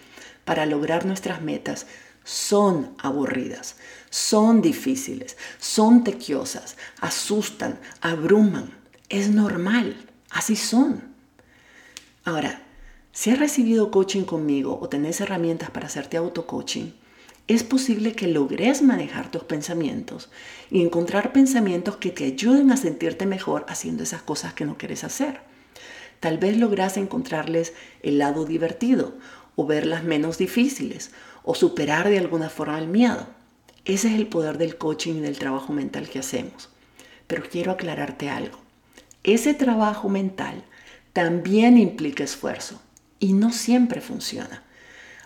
para 0.45 0.67
lograr 0.67 1.05
nuestras 1.05 1.43
metas 1.43 1.89
son 2.23 2.95
aburridas, 2.97 3.75
son 4.09 4.63
difíciles, 4.63 5.37
son 5.59 6.05
tequiosas, 6.05 6.77
asustan, 7.01 7.81
abruman. 8.01 8.71
Es 9.09 9.31
normal, 9.31 9.97
así 10.31 10.55
son. 10.55 11.03
Ahora, 12.25 12.63
si 13.11 13.31
has 13.31 13.41
recibido 13.41 13.91
coaching 13.91 14.23
conmigo 14.23 14.79
o 14.81 14.89
tenés 14.89 15.21
herramientas 15.21 15.71
para 15.71 15.89
hacerte 15.89 16.19
auto-coaching, 16.19 16.93
es 17.49 17.65
posible 17.65 18.13
que 18.13 18.29
logres 18.29 18.81
manejar 18.81 19.29
tus 19.29 19.43
pensamientos 19.43 20.31
y 20.71 20.83
encontrar 20.83 21.33
pensamientos 21.33 21.97
que 21.97 22.11
te 22.11 22.27
ayuden 22.27 22.71
a 22.71 22.77
sentirte 22.77 23.27
mejor 23.27 23.67
haciendo 23.69 24.05
esas 24.05 24.23
cosas 24.23 24.55
que 24.55 24.67
no 24.67 24.79
quieres 24.79 25.03
hacer. 25.03 25.48
Tal 26.21 26.39
vez 26.39 26.57
logras 26.57 26.97
encontrarles 26.97 27.75
el 28.03 28.19
lado 28.19 28.45
divertido 28.45 29.17
o 29.57 29.67
verlas 29.67 30.05
menos 30.05 30.39
difíciles 30.39 31.11
o 31.43 31.55
superar 31.55 32.09
de 32.09 32.19
alguna 32.19 32.49
forma 32.49 32.79
el 32.79 32.89
miedo. 32.89 33.27
Ese 33.85 34.09
es 34.09 34.15
el 34.15 34.27
poder 34.27 34.59
del 34.59 34.77
coaching 34.77 35.15
y 35.15 35.21
del 35.21 35.39
trabajo 35.39 35.73
mental 35.73 36.09
que 36.09 36.19
hacemos. 36.19 36.69
Pero 37.27 37.43
quiero 37.49 37.73
aclararte 37.73 38.29
algo. 38.29 38.59
Ese 39.23 39.55
trabajo 39.55 40.09
mental 40.09 40.65
también 41.13 41.79
implica 41.79 42.25
esfuerzo 42.25 42.81
y 43.19 43.33
no 43.33 43.53
siempre 43.53 44.01
funciona. 44.01 44.63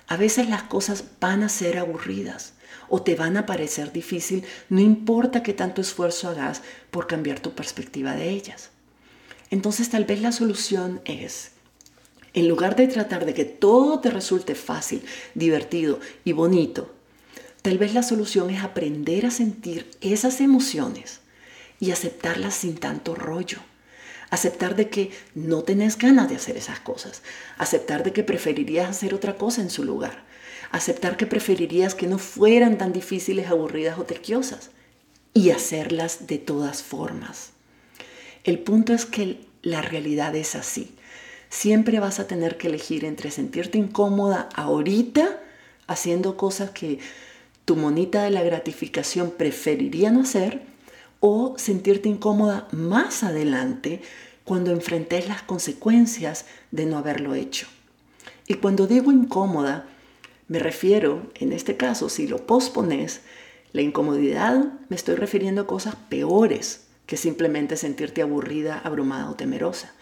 A 0.06 0.16
veces 0.16 0.48
las 0.48 0.64
cosas 0.64 1.04
van 1.20 1.42
a 1.42 1.48
ser 1.48 1.78
aburridas 1.78 2.54
o 2.88 3.02
te 3.02 3.14
van 3.14 3.36
a 3.36 3.46
parecer 3.46 3.92
difícil, 3.92 4.44
no 4.68 4.80
importa 4.80 5.42
qué 5.42 5.54
tanto 5.54 5.80
esfuerzo 5.80 6.28
hagas 6.28 6.62
por 6.90 7.06
cambiar 7.06 7.40
tu 7.40 7.54
perspectiva 7.54 8.14
de 8.14 8.30
ellas. 8.30 8.70
Entonces 9.52 9.90
tal 9.90 10.06
vez 10.06 10.22
la 10.22 10.32
solución 10.32 11.02
es, 11.04 11.50
en 12.32 12.48
lugar 12.48 12.74
de 12.74 12.88
tratar 12.88 13.26
de 13.26 13.34
que 13.34 13.44
todo 13.44 14.00
te 14.00 14.10
resulte 14.10 14.54
fácil, 14.54 15.04
divertido 15.34 16.00
y 16.24 16.32
bonito, 16.32 16.90
tal 17.60 17.76
vez 17.76 17.92
la 17.92 18.02
solución 18.02 18.48
es 18.48 18.64
aprender 18.64 19.26
a 19.26 19.30
sentir 19.30 19.90
esas 20.00 20.40
emociones 20.40 21.20
y 21.80 21.90
aceptarlas 21.90 22.54
sin 22.54 22.76
tanto 22.76 23.14
rollo. 23.14 23.58
Aceptar 24.30 24.74
de 24.74 24.88
que 24.88 25.10
no 25.34 25.64
tenés 25.64 25.98
ganas 25.98 26.30
de 26.30 26.36
hacer 26.36 26.56
esas 26.56 26.80
cosas. 26.80 27.22
Aceptar 27.58 28.04
de 28.04 28.14
que 28.14 28.24
preferirías 28.24 28.88
hacer 28.88 29.12
otra 29.12 29.36
cosa 29.36 29.60
en 29.60 29.68
su 29.68 29.84
lugar. 29.84 30.24
Aceptar 30.70 31.18
que 31.18 31.26
preferirías 31.26 31.94
que 31.94 32.06
no 32.06 32.16
fueran 32.16 32.78
tan 32.78 32.94
difíciles, 32.94 33.48
aburridas 33.48 33.98
o 33.98 34.04
tequiosas. 34.04 34.70
Y 35.34 35.50
hacerlas 35.50 36.26
de 36.26 36.38
todas 36.38 36.82
formas. 36.82 37.51
El 38.44 38.58
punto 38.58 38.92
es 38.92 39.06
que 39.06 39.38
la 39.62 39.82
realidad 39.82 40.34
es 40.34 40.56
así. 40.56 40.94
Siempre 41.48 42.00
vas 42.00 42.18
a 42.18 42.26
tener 42.26 42.56
que 42.56 42.66
elegir 42.66 43.04
entre 43.04 43.30
sentirte 43.30 43.78
incómoda 43.78 44.48
ahorita 44.54 45.40
haciendo 45.86 46.36
cosas 46.36 46.70
que 46.70 46.98
tu 47.64 47.76
monita 47.76 48.24
de 48.24 48.30
la 48.30 48.42
gratificación 48.42 49.30
preferiría 49.30 50.10
no 50.10 50.22
hacer 50.22 50.62
o 51.20 51.54
sentirte 51.56 52.08
incómoda 52.08 52.66
más 52.72 53.22
adelante 53.22 54.02
cuando 54.44 54.72
enfrentes 54.72 55.28
las 55.28 55.42
consecuencias 55.42 56.46
de 56.72 56.86
no 56.86 56.98
haberlo 56.98 57.36
hecho. 57.36 57.68
Y 58.48 58.54
cuando 58.54 58.88
digo 58.88 59.12
incómoda, 59.12 59.86
me 60.48 60.58
refiero, 60.58 61.30
en 61.36 61.52
este 61.52 61.76
caso, 61.76 62.08
si 62.08 62.26
lo 62.26 62.44
pospones, 62.44 63.20
la 63.72 63.82
incomodidad 63.82 64.64
me 64.88 64.96
estoy 64.96 65.14
refiriendo 65.14 65.62
a 65.62 65.66
cosas 65.68 65.94
peores 66.08 66.88
que 67.06 67.16
simplemente 67.16 67.76
sentirte 67.76 68.22
aburrida, 68.22 68.78
abrumada 68.78 69.30
o 69.30 69.34
temerosa. 69.34 69.92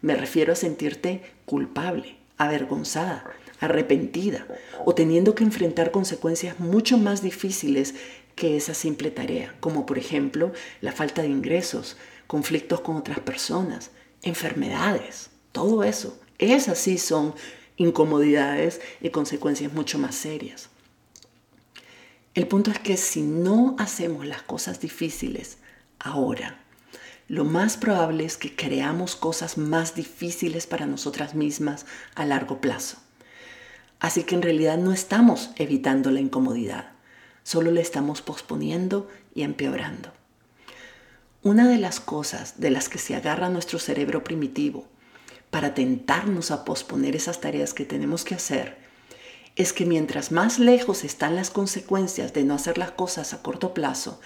Me 0.00 0.14
refiero 0.14 0.52
a 0.52 0.56
sentirte 0.56 1.22
culpable, 1.44 2.16
avergonzada, 2.36 3.24
arrepentida 3.60 4.46
o 4.84 4.94
teniendo 4.94 5.34
que 5.34 5.44
enfrentar 5.44 5.90
consecuencias 5.90 6.60
mucho 6.60 6.98
más 6.98 7.22
difíciles 7.22 7.94
que 8.34 8.56
esa 8.56 8.74
simple 8.74 9.10
tarea, 9.10 9.54
como 9.60 9.84
por 9.84 9.98
ejemplo 9.98 10.52
la 10.80 10.92
falta 10.92 11.22
de 11.22 11.28
ingresos, 11.28 11.96
conflictos 12.26 12.80
con 12.80 12.96
otras 12.96 13.18
personas, 13.18 13.90
enfermedades, 14.22 15.30
todo 15.50 15.82
eso. 15.82 16.20
Esas 16.38 16.78
sí 16.78 16.98
son 16.98 17.34
incomodidades 17.76 18.80
y 19.00 19.10
consecuencias 19.10 19.72
mucho 19.72 19.98
más 19.98 20.14
serias. 20.14 20.68
El 22.34 22.46
punto 22.46 22.70
es 22.70 22.78
que 22.78 22.96
si 22.96 23.22
no 23.22 23.74
hacemos 23.78 24.24
las 24.24 24.42
cosas 24.42 24.78
difíciles 24.78 25.58
ahora, 25.98 26.58
lo 27.28 27.44
más 27.44 27.76
probable 27.76 28.24
es 28.24 28.36
que 28.36 28.56
creamos 28.56 29.14
cosas 29.14 29.58
más 29.58 29.94
difíciles 29.94 30.66
para 30.66 30.86
nosotras 30.86 31.34
mismas 31.34 31.84
a 32.14 32.24
largo 32.24 32.60
plazo. 32.60 32.96
Así 34.00 34.22
que 34.22 34.34
en 34.34 34.42
realidad 34.42 34.78
no 34.78 34.92
estamos 34.92 35.50
evitando 35.56 36.10
la 36.10 36.20
incomodidad, 36.20 36.92
solo 37.42 37.70
la 37.70 37.80
estamos 37.80 38.22
posponiendo 38.22 39.08
y 39.34 39.42
empeorando. 39.42 40.12
Una 41.42 41.68
de 41.68 41.78
las 41.78 42.00
cosas 42.00 42.60
de 42.60 42.70
las 42.70 42.88
que 42.88 42.98
se 42.98 43.14
agarra 43.14 43.48
nuestro 43.48 43.78
cerebro 43.78 44.24
primitivo 44.24 44.86
para 45.50 45.74
tentarnos 45.74 46.50
a 46.50 46.64
posponer 46.64 47.16
esas 47.16 47.40
tareas 47.40 47.74
que 47.74 47.84
tenemos 47.84 48.24
que 48.24 48.34
hacer 48.34 48.78
es 49.56 49.72
que 49.72 49.84
mientras 49.84 50.30
más 50.30 50.58
lejos 50.58 51.04
están 51.04 51.36
las 51.36 51.50
consecuencias 51.50 52.32
de 52.32 52.44
no 52.44 52.54
hacer 52.54 52.78
las 52.78 52.92
cosas 52.92 53.34
a 53.34 53.42
corto 53.42 53.74
plazo, 53.74 54.20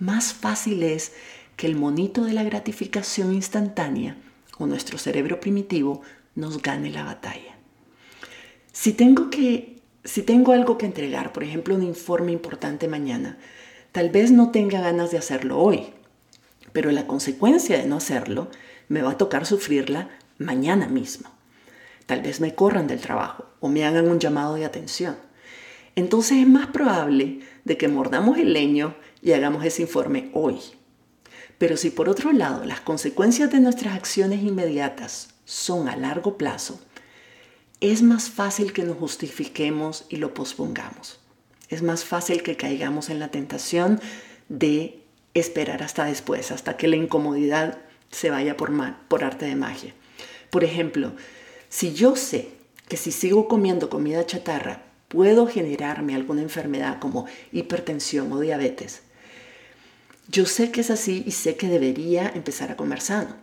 más 0.00 0.32
fácil 0.32 0.82
es 0.82 1.12
que 1.56 1.66
el 1.66 1.76
monito 1.76 2.24
de 2.24 2.32
la 2.32 2.42
gratificación 2.42 3.32
instantánea 3.34 4.16
o 4.58 4.66
nuestro 4.66 4.98
cerebro 4.98 5.40
primitivo 5.40 6.02
nos 6.34 6.60
gane 6.60 6.90
la 6.90 7.04
batalla. 7.04 7.56
Si 8.72 8.92
tengo 8.92 9.30
que 9.30 9.80
si 10.04 10.22
tengo 10.22 10.52
algo 10.52 10.78
que 10.78 10.86
entregar, 10.86 11.32
por 11.32 11.44
ejemplo, 11.44 11.74
un 11.74 11.82
informe 11.82 12.32
importante 12.32 12.88
mañana, 12.88 13.36
tal 13.92 14.08
vez 14.08 14.30
no 14.30 14.50
tenga 14.50 14.80
ganas 14.80 15.10
de 15.10 15.18
hacerlo 15.18 15.58
hoy, 15.58 15.92
pero 16.72 16.90
la 16.90 17.06
consecuencia 17.06 17.76
de 17.76 17.86
no 17.86 17.96
hacerlo 17.96 18.48
me 18.88 19.02
va 19.02 19.12
a 19.12 19.18
tocar 19.18 19.44
sufrirla 19.44 20.08
mañana 20.38 20.88
mismo. 20.88 21.28
Tal 22.06 22.22
vez 22.22 22.40
me 22.40 22.54
corran 22.54 22.86
del 22.86 23.00
trabajo 23.00 23.44
o 23.60 23.68
me 23.68 23.84
hagan 23.84 24.08
un 24.08 24.18
llamado 24.18 24.54
de 24.54 24.64
atención. 24.64 25.16
Entonces 25.96 26.38
es 26.38 26.48
más 26.48 26.68
probable 26.68 27.40
de 27.64 27.76
que 27.76 27.88
mordamos 27.88 28.38
el 28.38 28.52
leño 28.52 28.94
y 29.22 29.32
hagamos 29.32 29.64
ese 29.64 29.82
informe 29.82 30.30
hoy. 30.32 30.58
Pero 31.58 31.76
si 31.76 31.90
por 31.90 32.08
otro 32.08 32.32
lado 32.32 32.64
las 32.64 32.80
consecuencias 32.80 33.50
de 33.50 33.60
nuestras 33.60 33.94
acciones 33.94 34.42
inmediatas 34.42 35.28
son 35.44 35.88
a 35.88 35.96
largo 35.96 36.38
plazo, 36.38 36.80
es 37.80 38.02
más 38.02 38.30
fácil 38.30 38.72
que 38.72 38.82
nos 38.82 38.96
justifiquemos 38.96 40.04
y 40.08 40.16
lo 40.16 40.34
pospongamos. 40.34 41.20
Es 41.68 41.82
más 41.82 42.04
fácil 42.04 42.42
que 42.42 42.56
caigamos 42.56 43.10
en 43.10 43.18
la 43.18 43.28
tentación 43.28 44.00
de 44.48 45.02
esperar 45.34 45.82
hasta 45.82 46.04
después, 46.04 46.50
hasta 46.50 46.76
que 46.76 46.88
la 46.88 46.96
incomodidad 46.96 47.78
se 48.10 48.30
vaya 48.30 48.56
por, 48.56 48.72
por 49.08 49.24
arte 49.24 49.46
de 49.46 49.54
magia. 49.54 49.94
Por 50.50 50.64
ejemplo, 50.64 51.12
si 51.68 51.94
yo 51.94 52.16
sé 52.16 52.50
que 52.88 52.96
si 52.96 53.12
sigo 53.12 53.48
comiendo 53.48 53.88
comida 53.88 54.26
chatarra 54.26 54.82
puedo 55.08 55.46
generarme 55.46 56.14
alguna 56.14 56.42
enfermedad 56.42 56.98
como 56.98 57.26
hipertensión 57.52 58.32
o 58.32 58.40
diabetes, 58.40 59.02
yo 60.30 60.46
sé 60.46 60.70
que 60.70 60.82
es 60.82 60.90
así 60.90 61.24
y 61.26 61.32
sé 61.32 61.56
que 61.56 61.68
debería 61.68 62.30
empezar 62.34 62.70
a 62.70 62.76
comer 62.76 63.00
sano. 63.00 63.34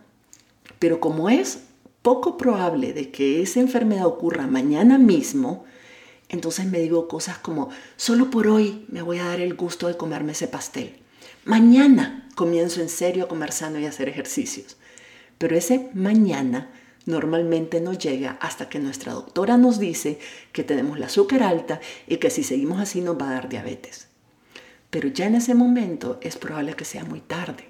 Pero 0.79 0.99
como 0.99 1.29
es 1.29 1.59
poco 2.01 2.37
probable 2.37 2.93
de 2.93 3.11
que 3.11 3.41
esa 3.41 3.59
enfermedad 3.59 4.05
ocurra 4.05 4.47
mañana 4.47 4.97
mismo, 4.97 5.65
Entonces 6.29 6.65
me 6.65 6.79
digo 6.79 7.07
cosas 7.07 7.37
como, 7.37 7.69
solo 7.95 8.29
por 8.29 8.47
hoy 8.47 8.85
me 8.89 9.01
voy 9.01 9.19
a 9.19 9.25
dar 9.25 9.39
el 9.39 9.53
gusto 9.53 9.87
de 9.87 9.95
comerme 9.95 10.33
ese 10.33 10.49
pastel. 10.49 10.97
Mañana 11.45 12.27
comienzo 12.35 12.81
en 12.81 12.89
serio 12.89 13.23
a 13.23 13.27
comer 13.29 13.53
sano 13.53 13.79
y 13.79 13.85
a 13.85 13.89
hacer 13.89 14.09
ejercicios. 14.09 14.75
Pero 15.37 15.55
ese 15.55 15.89
mañana 15.93 16.69
normalmente 17.05 17.79
no 17.79 17.93
llega 17.93 18.37
hasta 18.41 18.67
que 18.67 18.79
nuestra 18.79 19.13
doctora 19.13 19.55
nos 19.57 19.79
dice 19.79 20.19
que 20.51 20.65
tenemos 20.65 20.99
la 20.99 21.05
azúcar 21.05 21.43
alta 21.43 21.79
y 22.07 22.17
que 22.17 22.29
si 22.29 22.43
seguimos 22.43 22.81
así 22.81 22.99
nos 22.99 23.17
va 23.17 23.29
a 23.29 23.33
dar 23.33 23.47
diabetes. 23.47 24.06
Pero 24.89 25.09
ya 25.09 25.27
en 25.27 25.35
ese 25.35 25.53
momento 25.53 26.19
es 26.21 26.37
probable 26.37 26.75
que 26.75 26.85
sea 26.85 27.03
muy 27.03 27.19
tarde. 27.19 27.65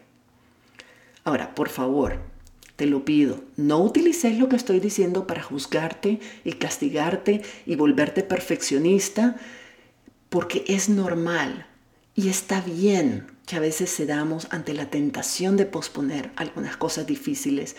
Ahora, 1.23 1.55
por 1.55 1.69
favor, 1.69 2.19
te 2.77 2.85
lo 2.85 3.03
pido, 3.03 3.43
no 3.55 3.79
utilices 3.79 4.37
lo 4.37 4.49
que 4.49 4.55
estoy 4.55 4.79
diciendo 4.79 5.25
para 5.25 5.41
juzgarte 5.41 6.19
y 6.43 6.53
castigarte 6.53 7.41
y 7.65 7.75
volverte 7.75 8.23
perfeccionista, 8.23 9.35
porque 10.29 10.63
es 10.67 10.87
normal 10.87 11.65
y 12.13 12.29
está 12.29 12.61
bien 12.61 13.27
que 13.47 13.55
a 13.55 13.59
veces 13.59 13.95
cedamos 13.95 14.47
ante 14.51 14.73
la 14.73 14.89
tentación 14.89 15.57
de 15.57 15.65
posponer 15.65 16.31
algunas 16.35 16.77
cosas 16.77 17.07
difíciles 17.07 17.75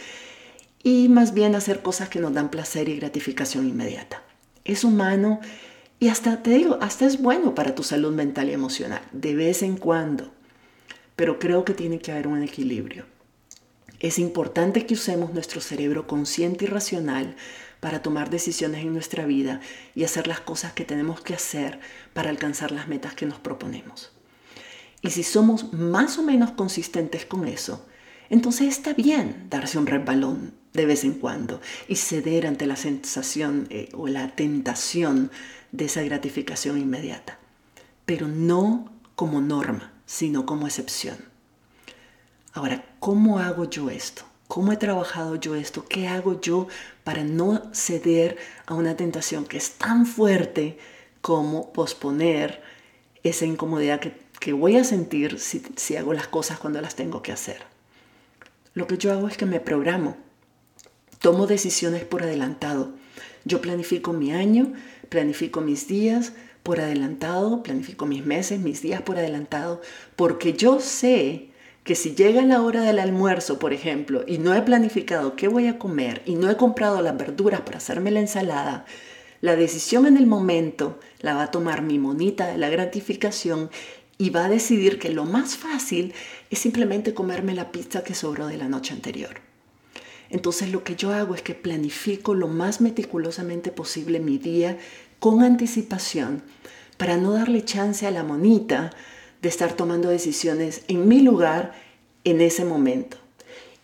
y 0.82 1.08
más 1.08 1.34
bien 1.34 1.54
hacer 1.54 1.82
cosas 1.82 2.08
que 2.08 2.20
nos 2.20 2.32
dan 2.32 2.50
placer 2.50 2.88
y 2.88 2.96
gratificación 2.96 3.68
inmediata. 3.68 4.22
Es 4.64 4.84
humano 4.84 5.40
y 6.00 6.08
hasta 6.08 6.42
te 6.42 6.50
digo, 6.50 6.78
hasta 6.80 7.06
es 7.06 7.20
bueno 7.20 7.54
para 7.54 7.74
tu 7.74 7.82
salud 7.82 8.12
mental 8.12 8.48
y 8.48 8.52
emocional, 8.52 9.02
de 9.12 9.34
vez 9.34 9.62
en 9.62 9.76
cuando. 9.76 10.32
Pero 11.16 11.38
creo 11.38 11.64
que 11.64 11.74
tiene 11.74 11.98
que 11.98 12.12
haber 12.12 12.28
un 12.28 12.42
equilibrio. 12.42 13.06
Es 13.98 14.20
importante 14.20 14.86
que 14.86 14.94
usemos 14.94 15.34
nuestro 15.34 15.60
cerebro 15.60 16.06
consciente 16.06 16.66
y 16.66 16.68
racional 16.68 17.34
para 17.80 18.00
tomar 18.00 18.30
decisiones 18.30 18.82
en 18.82 18.92
nuestra 18.92 19.26
vida 19.26 19.60
y 19.96 20.04
hacer 20.04 20.28
las 20.28 20.40
cosas 20.40 20.72
que 20.72 20.84
tenemos 20.84 21.20
que 21.20 21.34
hacer 21.34 21.80
para 22.12 22.30
alcanzar 22.30 22.70
las 22.70 22.86
metas 22.86 23.14
que 23.14 23.26
nos 23.26 23.40
proponemos. 23.40 24.12
Y 25.02 25.10
si 25.10 25.24
somos 25.24 25.72
más 25.72 26.18
o 26.18 26.22
menos 26.22 26.52
consistentes 26.52 27.24
con 27.24 27.48
eso, 27.48 27.86
entonces 28.30 28.68
está 28.68 28.92
bien 28.92 29.46
darse 29.48 29.78
un 29.78 29.86
resbalón 29.86 30.54
de 30.74 30.86
vez 30.86 31.04
en 31.04 31.14
cuando 31.14 31.60
y 31.88 31.96
ceder 31.96 32.46
ante 32.46 32.66
la 32.66 32.76
sensación 32.76 33.66
eh, 33.70 33.88
o 33.94 34.06
la 34.06 34.34
tentación 34.34 35.30
de 35.72 35.86
esa 35.86 36.02
gratificación 36.02 36.78
inmediata, 36.78 37.38
pero 38.06 38.28
no 38.28 38.92
como 39.14 39.40
norma, 39.40 39.92
sino 40.06 40.46
como 40.46 40.66
excepción. 40.66 41.16
Ahora, 42.52 42.84
¿cómo 42.98 43.38
hago 43.38 43.68
yo 43.68 43.90
esto? 43.90 44.24
¿Cómo 44.48 44.72
he 44.72 44.76
trabajado 44.76 45.36
yo 45.36 45.54
esto? 45.54 45.84
¿Qué 45.86 46.08
hago 46.08 46.40
yo 46.40 46.68
para 47.04 47.22
no 47.22 47.70
ceder 47.74 48.38
a 48.66 48.74
una 48.74 48.96
tentación 48.96 49.44
que 49.44 49.58
es 49.58 49.72
tan 49.72 50.06
fuerte 50.06 50.78
como 51.20 51.72
posponer 51.72 52.62
esa 53.22 53.44
incomodidad 53.44 54.00
que, 54.00 54.52
voy 54.52 54.76
a 54.76 54.84
sentir 54.84 55.38
si, 55.38 55.62
si 55.76 55.96
hago 55.96 56.14
las 56.14 56.28
cosas 56.28 56.58
cuando 56.58 56.80
las 56.80 56.96
tengo 56.96 57.22
que 57.22 57.32
hacer? 57.32 57.62
Lo 58.72 58.86
que 58.86 58.96
yo 58.96 59.12
hago 59.12 59.28
es 59.28 59.36
que 59.36 59.44
me 59.44 59.60
programo, 59.60 60.16
tomo 61.18 61.46
decisiones 61.46 62.04
por 62.04 62.22
adelantado. 62.22 62.92
Yo 63.44 63.60
planifico 63.60 64.12
mi 64.12 64.32
año, 64.32 64.72
planifico 65.08 65.60
mis 65.60 65.88
días 65.88 66.32
por 66.62 66.80
adelantado, 66.80 67.62
planifico 67.62 68.06
mis 68.06 68.24
meses, 68.24 68.60
mis 68.60 68.82
días 68.82 69.02
por 69.02 69.18
adelantado, 69.18 69.80
porque 70.16 70.52
yo 70.52 70.80
sé 70.80 71.50
que 71.84 71.94
si 71.94 72.14
llega 72.14 72.42
la 72.42 72.60
hora 72.60 72.82
del 72.82 72.98
almuerzo, 72.98 73.58
por 73.58 73.72
ejemplo, 73.72 74.22
y 74.26 74.36
no 74.36 74.54
he 74.54 74.60
planificado 74.60 75.36
qué 75.36 75.48
voy 75.48 75.66
a 75.66 75.78
comer 75.78 76.20
y 76.26 76.34
no 76.34 76.50
he 76.50 76.56
comprado 76.56 77.00
las 77.00 77.16
verduras 77.16 77.62
para 77.62 77.78
hacerme 77.78 78.10
la 78.10 78.20
ensalada, 78.20 78.84
la 79.40 79.56
decisión 79.56 80.04
en 80.04 80.16
el 80.16 80.26
momento 80.26 80.98
la 81.20 81.34
va 81.34 81.44
a 81.44 81.50
tomar 81.50 81.80
mi 81.80 81.98
monita 81.98 82.48
de 82.48 82.58
la 82.58 82.68
gratificación 82.68 83.70
y 84.18 84.30
va 84.30 84.44
a 84.46 84.48
decidir 84.50 84.98
que 84.98 85.10
lo 85.10 85.24
más 85.24 85.56
fácil 85.56 86.12
es 86.50 86.58
simplemente 86.58 87.14
comerme 87.14 87.54
la 87.54 87.72
pizza 87.72 88.02
que 88.02 88.14
sobró 88.14 88.48
de 88.48 88.58
la 88.58 88.68
noche 88.68 88.92
anterior. 88.92 89.47
Entonces 90.30 90.70
lo 90.70 90.84
que 90.84 90.96
yo 90.96 91.12
hago 91.12 91.34
es 91.34 91.42
que 91.42 91.54
planifico 91.54 92.34
lo 92.34 92.48
más 92.48 92.80
meticulosamente 92.80 93.70
posible 93.70 94.20
mi 94.20 94.38
día 94.38 94.78
con 95.18 95.42
anticipación 95.42 96.42
para 96.96 97.16
no 97.16 97.32
darle 97.32 97.64
chance 97.64 98.06
a 98.06 98.10
la 98.10 98.24
monita 98.24 98.90
de 99.40 99.48
estar 99.48 99.72
tomando 99.72 100.08
decisiones 100.08 100.82
en 100.88 101.08
mi 101.08 101.20
lugar 101.20 101.72
en 102.24 102.40
ese 102.40 102.64
momento. 102.64 103.16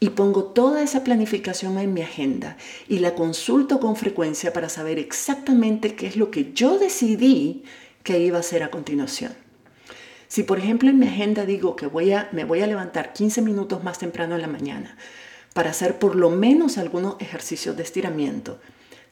Y 0.00 0.10
pongo 0.10 0.44
toda 0.44 0.82
esa 0.82 1.02
planificación 1.02 1.78
en 1.78 1.94
mi 1.94 2.02
agenda 2.02 2.58
y 2.88 2.98
la 2.98 3.14
consulto 3.14 3.80
con 3.80 3.96
frecuencia 3.96 4.52
para 4.52 4.68
saber 4.68 4.98
exactamente 4.98 5.94
qué 5.94 6.08
es 6.08 6.16
lo 6.16 6.30
que 6.30 6.52
yo 6.52 6.78
decidí 6.78 7.62
que 8.02 8.18
iba 8.18 8.36
a 8.36 8.40
hacer 8.40 8.62
a 8.62 8.70
continuación. 8.70 9.32
Si 10.28 10.42
por 10.42 10.58
ejemplo 10.58 10.90
en 10.90 10.98
mi 10.98 11.06
agenda 11.06 11.46
digo 11.46 11.76
que 11.76 11.86
voy 11.86 12.12
a, 12.12 12.28
me 12.32 12.44
voy 12.44 12.60
a 12.60 12.66
levantar 12.66 13.12
15 13.14 13.40
minutos 13.40 13.82
más 13.82 13.98
temprano 13.98 14.34
en 14.34 14.42
la 14.42 14.48
mañana 14.48 14.98
para 15.54 15.70
hacer 15.70 15.98
por 15.98 16.16
lo 16.16 16.28
menos 16.28 16.76
algunos 16.76 17.16
ejercicios 17.20 17.76
de 17.76 17.84
estiramiento, 17.84 18.60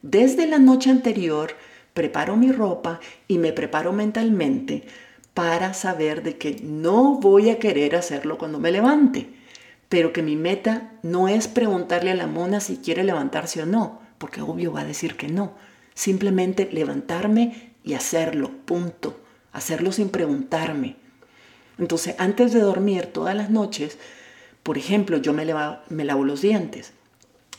desde 0.02 0.46
la 0.46 0.58
noche 0.58 0.90
anterior 0.90 1.54
preparo 1.94 2.36
mi 2.36 2.52
ropa 2.52 3.00
y 3.28 3.38
me 3.38 3.52
preparo 3.52 3.92
mentalmente 3.92 4.84
para 5.34 5.72
saber 5.72 6.22
de 6.22 6.36
que 6.36 6.60
no 6.62 7.18
voy 7.20 7.50
a 7.50 7.58
querer 7.58 7.96
hacerlo 7.96 8.36
cuando 8.36 8.58
me 8.58 8.72
levante, 8.72 9.30
pero 9.88 10.12
que 10.12 10.22
mi 10.22 10.36
meta 10.36 10.92
no 11.02 11.28
es 11.28 11.48
preguntarle 11.48 12.10
a 12.10 12.16
la 12.16 12.26
mona 12.26 12.60
si 12.60 12.78
quiere 12.78 13.04
levantarse 13.04 13.62
o 13.62 13.66
no, 13.66 14.00
porque 14.18 14.42
obvio 14.42 14.72
va 14.72 14.80
a 14.80 14.84
decir 14.84 15.16
que 15.16 15.28
no. 15.28 15.52
Simplemente 15.94 16.68
levantarme 16.72 17.72
y 17.84 17.94
hacerlo, 17.94 18.50
punto. 18.64 19.20
Hacerlo 19.52 19.92
sin 19.92 20.08
preguntarme. 20.08 20.96
Entonces, 21.78 22.14
antes 22.18 22.52
de 22.52 22.60
dormir 22.60 23.06
todas 23.06 23.34
las 23.34 23.50
noches, 23.50 23.98
por 24.62 24.78
ejemplo, 24.78 25.16
yo 25.16 25.32
me, 25.32 25.44
lavo 25.44 26.24
los 26.24 26.42
dientes. 26.42 26.92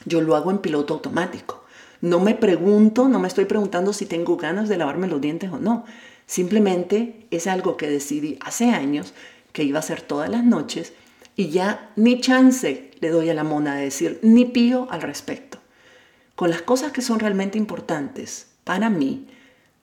Yo 0.06 0.22
lo 0.22 0.36
hago 0.36 0.52
en 0.52 0.60
piloto 0.60 0.94
automático. 0.94 1.64
No 2.02 2.20
me 2.20 2.36
pregunto, 2.36 3.08
no 3.08 3.20
me 3.20 3.28
estoy 3.28 3.46
preguntando 3.46 3.94
si 3.94 4.06
tengo 4.06 4.38
ganas 4.38 4.70
de 4.70 4.78
lavarme 4.78 5.08
los 5.08 5.22
dientes 5.22 5.52
o 5.52 5.58
no. 5.58 5.86
Simplemente 6.26 7.28
es 7.32 7.48
algo 7.48 7.78
que 7.78 7.90
decidí 7.90 8.38
hace 8.42 8.70
años 8.70 9.14
que 9.52 9.64
iba 9.64 9.80
a 9.80 9.82
hacer 9.82 10.02
todas 10.02 10.30
las 10.30 10.44
noches 10.44 10.94
y 11.36 11.50
ya 11.50 11.92
ni 11.96 12.22
chance 12.22 12.92
le 13.00 13.10
doy 13.10 13.30
a 13.30 13.34
la 13.34 13.44
mona 13.44 13.76
de 13.76 13.84
decir 13.84 14.20
ni 14.22 14.46
pío 14.46 14.88
al 14.90 15.02
respecto. 15.02 15.60
Con 16.36 16.50
las 16.50 16.62
cosas 16.62 16.92
que 16.92 17.02
son 17.02 17.20
realmente 17.20 17.58
importantes 17.58 18.48
para 18.64 18.90
mí, 18.90 19.28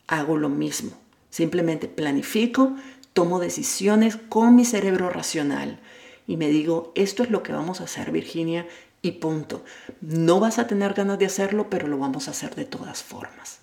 hago 0.06 0.36
lo 0.36 0.48
mismo. 0.48 0.92
Simplemente 1.28 1.86
planifico, 1.86 2.72
tomo 3.12 3.38
decisiones 3.38 4.16
con 4.16 4.56
mi 4.56 4.64
cerebro 4.64 5.10
racional 5.10 5.78
y 6.26 6.36
me 6.36 6.48
digo, 6.48 6.92
esto 6.94 7.22
es 7.22 7.30
lo 7.30 7.42
que 7.42 7.52
vamos 7.52 7.80
a 7.80 7.84
hacer, 7.84 8.10
Virginia, 8.10 8.66
y 9.02 9.12
punto. 9.12 9.64
No 10.00 10.40
vas 10.40 10.58
a 10.58 10.66
tener 10.66 10.94
ganas 10.94 11.18
de 11.18 11.26
hacerlo, 11.26 11.70
pero 11.70 11.88
lo 11.88 11.98
vamos 11.98 12.28
a 12.28 12.32
hacer 12.32 12.54
de 12.54 12.64
todas 12.64 13.02
formas. 13.02 13.60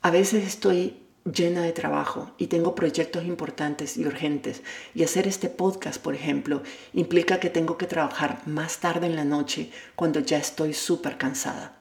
A 0.00 0.10
veces 0.10 0.46
estoy 0.46 0.96
llena 1.24 1.62
de 1.62 1.72
trabajo 1.72 2.30
y 2.38 2.46
tengo 2.46 2.74
proyectos 2.74 3.24
importantes 3.24 3.96
y 3.96 4.06
urgentes 4.06 4.62
y 4.94 5.02
hacer 5.02 5.26
este 5.26 5.48
podcast, 5.48 6.00
por 6.00 6.14
ejemplo, 6.14 6.62
implica 6.94 7.40
que 7.40 7.50
tengo 7.50 7.76
que 7.76 7.86
trabajar 7.86 8.40
más 8.46 8.78
tarde 8.78 9.06
en 9.06 9.16
la 9.16 9.24
noche 9.24 9.70
cuando 9.94 10.20
ya 10.20 10.38
estoy 10.38 10.72
súper 10.74 11.18
cansada. 11.18 11.76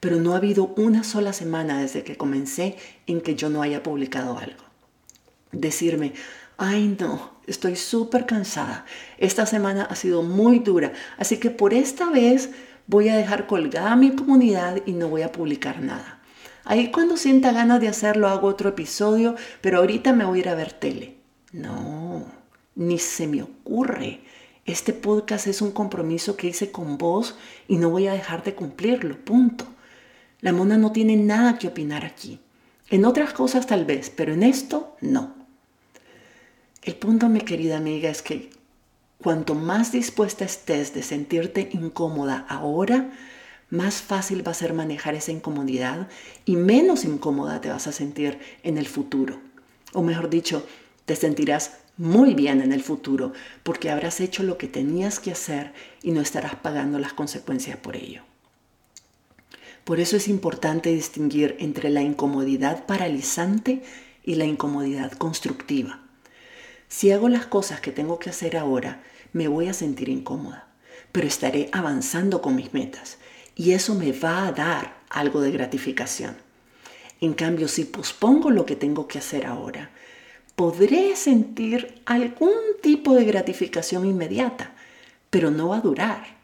Pero 0.00 0.16
no 0.16 0.34
ha 0.34 0.38
habido 0.38 0.74
una 0.76 1.04
sola 1.04 1.32
semana 1.32 1.80
desde 1.80 2.04
que 2.04 2.16
comencé 2.16 2.76
en 3.06 3.20
que 3.20 3.34
yo 3.34 3.48
no 3.48 3.62
haya 3.62 3.82
publicado 3.82 4.38
algo. 4.38 4.64
Decirme, 5.52 6.12
ay 6.58 6.96
no, 6.98 7.35
estoy 7.46 7.76
súper 7.76 8.26
cansada, 8.26 8.84
esta 9.18 9.46
semana 9.46 9.84
ha 9.84 9.96
sido 9.96 10.22
muy 10.22 10.58
dura, 10.58 10.92
así 11.18 11.38
que 11.38 11.50
por 11.50 11.74
esta 11.74 12.10
vez 12.10 12.50
voy 12.86 13.08
a 13.08 13.16
dejar 13.16 13.46
colgada 13.46 13.96
mi 13.96 14.14
comunidad 14.14 14.82
y 14.86 14.92
no 14.92 15.08
voy 15.08 15.22
a 15.22 15.32
publicar 15.32 15.80
nada. 15.80 16.20
Ahí 16.64 16.90
cuando 16.90 17.16
sienta 17.16 17.52
ganas 17.52 17.80
de 17.80 17.88
hacerlo 17.88 18.28
hago 18.28 18.48
otro 18.48 18.70
episodio, 18.70 19.36
pero 19.60 19.78
ahorita 19.78 20.12
me 20.12 20.24
voy 20.24 20.38
a 20.38 20.42
ir 20.42 20.48
a 20.48 20.54
ver 20.56 20.72
tele. 20.72 21.16
No, 21.52 22.26
ni 22.74 22.98
se 22.98 23.28
me 23.28 23.42
ocurre. 23.42 24.20
Este 24.64 24.92
podcast 24.92 25.46
es 25.46 25.62
un 25.62 25.70
compromiso 25.70 26.36
que 26.36 26.48
hice 26.48 26.72
con 26.72 26.98
vos 26.98 27.36
y 27.68 27.76
no 27.76 27.90
voy 27.90 28.08
a 28.08 28.12
dejar 28.12 28.42
de 28.42 28.56
cumplirlo, 28.56 29.16
punto. 29.24 29.64
La 30.40 30.52
mona 30.52 30.76
no 30.76 30.90
tiene 30.90 31.16
nada 31.16 31.56
que 31.56 31.68
opinar 31.68 32.04
aquí. 32.04 32.40
En 32.90 33.04
otras 33.04 33.32
cosas 33.32 33.68
tal 33.68 33.84
vez, 33.84 34.10
pero 34.10 34.34
en 34.34 34.42
esto 34.42 34.96
no. 35.00 35.35
El 36.86 36.94
punto, 36.94 37.28
mi 37.28 37.40
querida 37.40 37.78
amiga, 37.78 38.08
es 38.08 38.22
que 38.22 38.48
cuanto 39.20 39.56
más 39.56 39.90
dispuesta 39.90 40.44
estés 40.44 40.94
de 40.94 41.02
sentirte 41.02 41.68
incómoda 41.72 42.46
ahora, 42.48 43.10
más 43.70 43.96
fácil 43.96 44.46
va 44.46 44.52
a 44.52 44.54
ser 44.54 44.72
manejar 44.72 45.16
esa 45.16 45.32
incomodidad 45.32 46.06
y 46.44 46.54
menos 46.54 47.04
incómoda 47.04 47.60
te 47.60 47.70
vas 47.70 47.88
a 47.88 47.92
sentir 47.92 48.38
en 48.62 48.78
el 48.78 48.86
futuro. 48.86 49.40
O 49.94 50.02
mejor 50.02 50.30
dicho, 50.30 50.64
te 51.06 51.16
sentirás 51.16 51.72
muy 51.96 52.34
bien 52.34 52.60
en 52.60 52.70
el 52.70 52.84
futuro 52.84 53.32
porque 53.64 53.90
habrás 53.90 54.20
hecho 54.20 54.44
lo 54.44 54.56
que 54.56 54.68
tenías 54.68 55.18
que 55.18 55.32
hacer 55.32 55.72
y 56.04 56.12
no 56.12 56.20
estarás 56.20 56.54
pagando 56.54 57.00
las 57.00 57.14
consecuencias 57.14 57.78
por 57.78 57.96
ello. 57.96 58.22
Por 59.82 59.98
eso 59.98 60.16
es 60.16 60.28
importante 60.28 60.92
distinguir 60.92 61.56
entre 61.58 61.90
la 61.90 62.02
incomodidad 62.02 62.86
paralizante 62.86 63.82
y 64.22 64.36
la 64.36 64.44
incomodidad 64.44 65.10
constructiva. 65.14 66.05
Si 66.88 67.10
hago 67.10 67.28
las 67.28 67.46
cosas 67.46 67.80
que 67.80 67.92
tengo 67.92 68.18
que 68.18 68.30
hacer 68.30 68.56
ahora, 68.56 69.02
me 69.32 69.48
voy 69.48 69.68
a 69.68 69.74
sentir 69.74 70.08
incómoda, 70.08 70.68
pero 71.12 71.26
estaré 71.26 71.68
avanzando 71.72 72.40
con 72.40 72.54
mis 72.54 72.72
metas 72.72 73.18
y 73.56 73.72
eso 73.72 73.94
me 73.94 74.12
va 74.12 74.46
a 74.46 74.52
dar 74.52 74.96
algo 75.10 75.40
de 75.40 75.50
gratificación. 75.50 76.36
En 77.20 77.34
cambio, 77.34 77.68
si 77.68 77.84
pospongo 77.84 78.50
lo 78.50 78.66
que 78.66 78.76
tengo 78.76 79.08
que 79.08 79.18
hacer 79.18 79.46
ahora, 79.46 79.90
podré 80.54 81.16
sentir 81.16 82.02
algún 82.04 82.52
tipo 82.82 83.14
de 83.14 83.24
gratificación 83.24 84.06
inmediata, 84.06 84.74
pero 85.30 85.50
no 85.50 85.68
va 85.68 85.78
a 85.78 85.82
durar. 85.82 86.36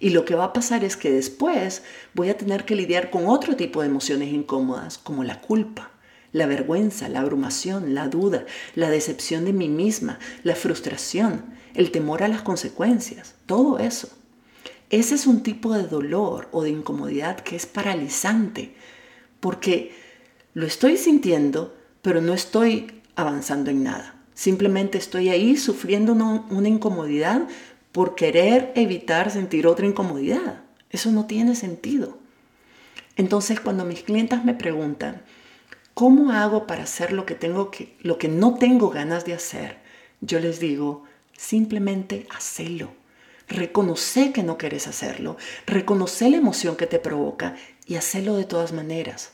Y 0.00 0.10
lo 0.10 0.24
que 0.24 0.34
va 0.34 0.44
a 0.44 0.52
pasar 0.52 0.84
es 0.84 0.96
que 0.96 1.10
después 1.10 1.82
voy 2.14 2.30
a 2.30 2.36
tener 2.36 2.64
que 2.64 2.74
lidiar 2.74 3.10
con 3.10 3.28
otro 3.28 3.56
tipo 3.56 3.80
de 3.80 3.86
emociones 3.88 4.32
incómodas, 4.32 4.98
como 4.98 5.22
la 5.24 5.40
culpa, 5.40 5.90
la 6.34 6.46
vergüenza, 6.46 7.08
la 7.08 7.20
abrumación, 7.20 7.94
la 7.94 8.08
duda, 8.08 8.44
la 8.74 8.90
decepción 8.90 9.44
de 9.44 9.52
mí 9.52 9.68
misma, 9.68 10.18
la 10.42 10.56
frustración, 10.56 11.44
el 11.74 11.92
temor 11.92 12.24
a 12.24 12.28
las 12.28 12.42
consecuencias, 12.42 13.36
todo 13.46 13.78
eso. 13.78 14.08
Ese 14.90 15.14
es 15.14 15.28
un 15.28 15.44
tipo 15.44 15.72
de 15.72 15.84
dolor 15.84 16.48
o 16.50 16.64
de 16.64 16.70
incomodidad 16.70 17.38
que 17.38 17.54
es 17.54 17.66
paralizante, 17.66 18.74
porque 19.38 19.92
lo 20.54 20.66
estoy 20.66 20.96
sintiendo, 20.96 21.76
pero 22.02 22.20
no 22.20 22.34
estoy 22.34 23.00
avanzando 23.14 23.70
en 23.70 23.84
nada. 23.84 24.16
Simplemente 24.34 24.98
estoy 24.98 25.28
ahí 25.28 25.56
sufriendo 25.56 26.12
una, 26.12 26.68
incomodidad 26.68 27.46
por 27.92 28.16
querer 28.16 28.72
evitar 28.74 29.30
sentir 29.30 29.68
otra 29.68 29.86
incomodidad. 29.86 30.62
Eso 30.90 31.12
no 31.12 31.26
tiene 31.26 31.54
sentido. 31.54 32.18
Entonces, 33.16 33.60
cuando 33.60 33.84
mis 33.84 34.02
clientas 34.02 34.44
me 34.44 34.54
preguntan, 34.54 35.22
¿cómo 35.94 36.32
hago 36.32 36.66
para 36.66 36.82
hacer 36.82 37.12
lo 37.12 37.24
que 37.24 37.34
tengo 37.34 37.70
que 37.70 37.96
lo 38.00 38.18
que 38.18 38.28
no 38.28 38.54
tengo 38.54 38.90
ganas 38.90 39.24
de 39.24 39.34
hacer? 39.34 39.78
Yo 40.20 40.40
les 40.40 40.60
digo, 40.60 41.04
simplemente 41.36 42.26
hacelo. 42.34 42.92
Reconoce 43.46 44.32
que 44.32 44.42
no 44.42 44.56
quieres 44.56 44.86
hacerlo, 44.88 45.36
reconoce 45.66 46.30
la 46.30 46.38
emoción 46.38 46.76
que 46.76 46.86
te 46.86 46.98
provoca 46.98 47.56
y 47.86 47.96
hacelo 47.96 48.36
de 48.36 48.44
todas 48.44 48.72
maneras. 48.72 49.32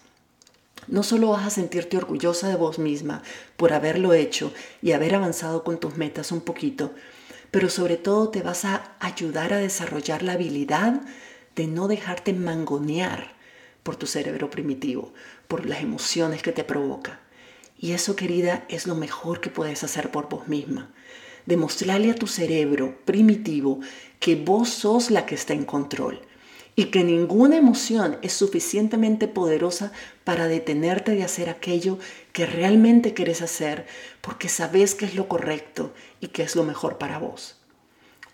No 0.88 1.02
solo 1.04 1.30
vas 1.30 1.46
a 1.46 1.50
sentirte 1.50 1.96
orgullosa 1.96 2.48
de 2.48 2.56
vos 2.56 2.78
misma 2.78 3.22
por 3.56 3.72
haberlo 3.72 4.12
hecho 4.12 4.52
y 4.82 4.92
haber 4.92 5.14
avanzado 5.14 5.62
con 5.62 5.78
tus 5.78 5.96
metas 5.96 6.32
un 6.32 6.40
poquito, 6.40 6.92
pero 7.52 7.68
sobre 7.68 7.96
todo 7.96 8.30
te 8.30 8.42
vas 8.42 8.64
a 8.64 8.96
ayudar 8.98 9.52
a 9.52 9.58
desarrollar 9.58 10.22
la 10.22 10.32
habilidad 10.32 11.00
de 11.54 11.66
no 11.68 11.86
dejarte 11.86 12.32
mangonear 12.32 13.34
por 13.82 13.96
tu 13.96 14.06
cerebro 14.06 14.50
primitivo, 14.50 15.12
por 15.48 15.66
las 15.66 15.80
emociones 15.82 16.42
que 16.42 16.52
te 16.52 16.64
provoca. 16.64 17.20
Y 17.78 17.92
eso, 17.92 18.16
querida, 18.16 18.64
es 18.68 18.86
lo 18.86 18.94
mejor 18.94 19.40
que 19.40 19.50
puedes 19.50 19.82
hacer 19.84 20.10
por 20.10 20.28
vos 20.28 20.48
misma. 20.48 20.92
Demostrarle 21.46 22.10
a 22.10 22.14
tu 22.14 22.26
cerebro 22.26 22.98
primitivo 23.04 23.80
que 24.18 24.36
vos 24.36 24.68
sos 24.68 25.10
la 25.10 25.24
que 25.24 25.34
está 25.34 25.54
en 25.54 25.64
control 25.64 26.20
y 26.76 26.86
que 26.86 27.04
ninguna 27.04 27.56
emoción 27.56 28.18
es 28.22 28.32
suficientemente 28.32 29.28
poderosa 29.28 29.92
para 30.24 30.46
detenerte 30.48 31.12
de 31.12 31.24
hacer 31.24 31.48
aquello 31.48 31.98
que 32.32 32.46
realmente 32.46 33.14
quieres 33.14 33.42
hacer 33.42 33.86
porque 34.20 34.48
sabes 34.48 34.94
que 34.94 35.06
es 35.06 35.14
lo 35.14 35.28
correcto 35.28 35.92
y 36.20 36.28
que 36.28 36.42
es 36.42 36.56
lo 36.56 36.64
mejor 36.64 36.98
para 36.98 37.18
vos. 37.18 37.59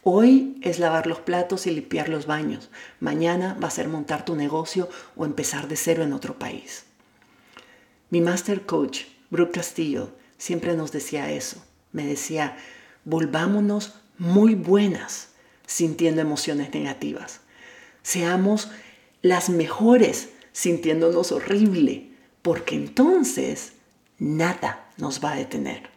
Hoy 0.08 0.58
es 0.62 0.78
lavar 0.78 1.08
los 1.08 1.18
platos 1.18 1.66
y 1.66 1.72
limpiar 1.72 2.08
los 2.08 2.26
baños. 2.26 2.70
Mañana 3.00 3.58
va 3.60 3.66
a 3.66 3.72
ser 3.72 3.88
montar 3.88 4.24
tu 4.24 4.36
negocio 4.36 4.88
o 5.16 5.24
empezar 5.24 5.66
de 5.66 5.76
cero 5.76 6.04
en 6.04 6.12
otro 6.12 6.38
país. 6.38 6.84
Mi 8.10 8.20
master 8.20 8.64
coach, 8.64 9.00
Brooke 9.30 9.54
Castillo, 9.54 10.12
siempre 10.38 10.76
nos 10.76 10.92
decía 10.92 11.32
eso. 11.32 11.64
Me 11.90 12.06
decía, 12.06 12.56
volvámonos 13.04 13.94
muy 14.16 14.54
buenas 14.54 15.30
sintiendo 15.66 16.20
emociones 16.20 16.72
negativas 16.72 17.40
seamos 18.06 18.70
las 19.20 19.48
mejores 19.48 20.28
sintiéndonos 20.52 21.32
horrible, 21.32 22.12
porque 22.40 22.76
entonces 22.76 23.72
nada 24.20 24.88
nos 24.96 25.24
va 25.24 25.32
a 25.32 25.36
detener. 25.36 25.90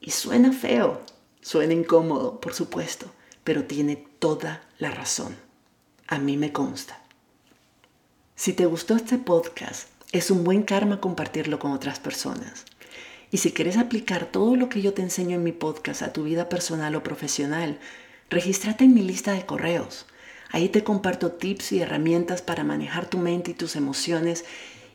Y 0.00 0.12
suena 0.12 0.52
feo, 0.52 1.02
suena 1.42 1.74
incómodo, 1.74 2.40
por 2.40 2.54
supuesto, 2.54 3.10
pero 3.44 3.64
tiene 3.64 3.96
toda 4.18 4.62
la 4.78 4.90
razón. 4.90 5.36
A 6.06 6.18
mí 6.18 6.38
me 6.38 6.52
consta. 6.52 7.02
Si 8.34 8.54
te 8.54 8.64
gustó 8.64 8.96
este 8.96 9.18
podcast, 9.18 9.88
es 10.12 10.30
un 10.30 10.44
buen 10.44 10.62
karma 10.62 11.00
compartirlo 11.00 11.58
con 11.58 11.72
otras 11.72 12.00
personas. 12.00 12.64
Y 13.30 13.38
si 13.38 13.52
quieres 13.52 13.76
aplicar 13.76 14.26
todo 14.26 14.56
lo 14.56 14.68
que 14.68 14.82
yo 14.82 14.94
te 14.94 15.02
enseño 15.02 15.36
en 15.36 15.42
mi 15.42 15.52
podcast 15.52 16.02
a 16.02 16.12
tu 16.12 16.24
vida 16.24 16.48
personal 16.48 16.94
o 16.94 17.02
profesional, 17.02 17.78
regístrate 18.30 18.84
en 18.84 18.94
mi 18.94 19.02
lista 19.02 19.32
de 19.32 19.46
correos. 19.46 20.06
Ahí 20.50 20.68
te 20.68 20.84
comparto 20.84 21.32
tips 21.32 21.72
y 21.72 21.80
herramientas 21.80 22.42
para 22.42 22.62
manejar 22.62 23.06
tu 23.06 23.18
mente 23.18 23.52
y 23.52 23.54
tus 23.54 23.74
emociones 23.74 24.44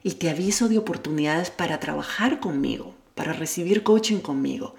y 0.04 0.12
te 0.12 0.30
aviso 0.30 0.70
de 0.70 0.78
oportunidades 0.78 1.50
para 1.50 1.80
trabajar 1.80 2.40
conmigo, 2.40 2.94
para 3.16 3.34
recibir 3.34 3.82
coaching 3.82 4.20
conmigo, 4.20 4.76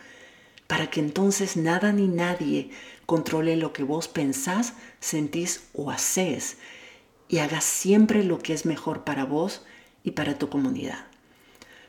para 0.69 0.91
que 0.91 1.01
entonces 1.01 1.57
nada 1.57 1.93
ni 1.93 2.07
nadie 2.07 2.71
controle 3.07 3.57
lo 3.57 3.73
que 3.73 3.83
vos 3.83 4.07
pensás, 4.07 4.75
sentís 5.01 5.65
o 5.73 5.91
haces 5.91 6.59
y 7.27 7.39
hagas 7.39 7.65
siempre 7.65 8.23
lo 8.23 8.39
que 8.39 8.53
es 8.53 8.67
mejor 8.67 9.03
para 9.03 9.25
vos 9.25 9.65
y 10.05 10.13
para 10.13 10.39
tu 10.39 10.49
comunidad. 10.49 11.07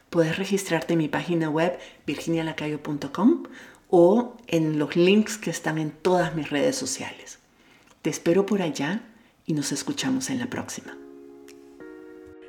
Puedes 0.09 0.37
registrarte 0.37 0.93
en 0.93 0.99
mi 0.99 1.07
página 1.09 1.49
web 1.49 1.77
virginialacayo.com 2.07 3.43
o 3.89 4.37
en 4.47 4.79
los 4.79 4.95
links 4.95 5.37
que 5.37 5.49
están 5.49 5.77
en 5.77 5.91
todas 5.91 6.33
mis 6.35 6.49
redes 6.49 6.75
sociales. 6.75 7.39
Te 8.01 8.09
espero 8.09 8.45
por 8.45 8.61
allá 8.61 9.03
y 9.45 9.53
nos 9.53 9.71
escuchamos 9.71 10.29
en 10.29 10.39
la 10.39 10.49
próxima. 10.49 10.97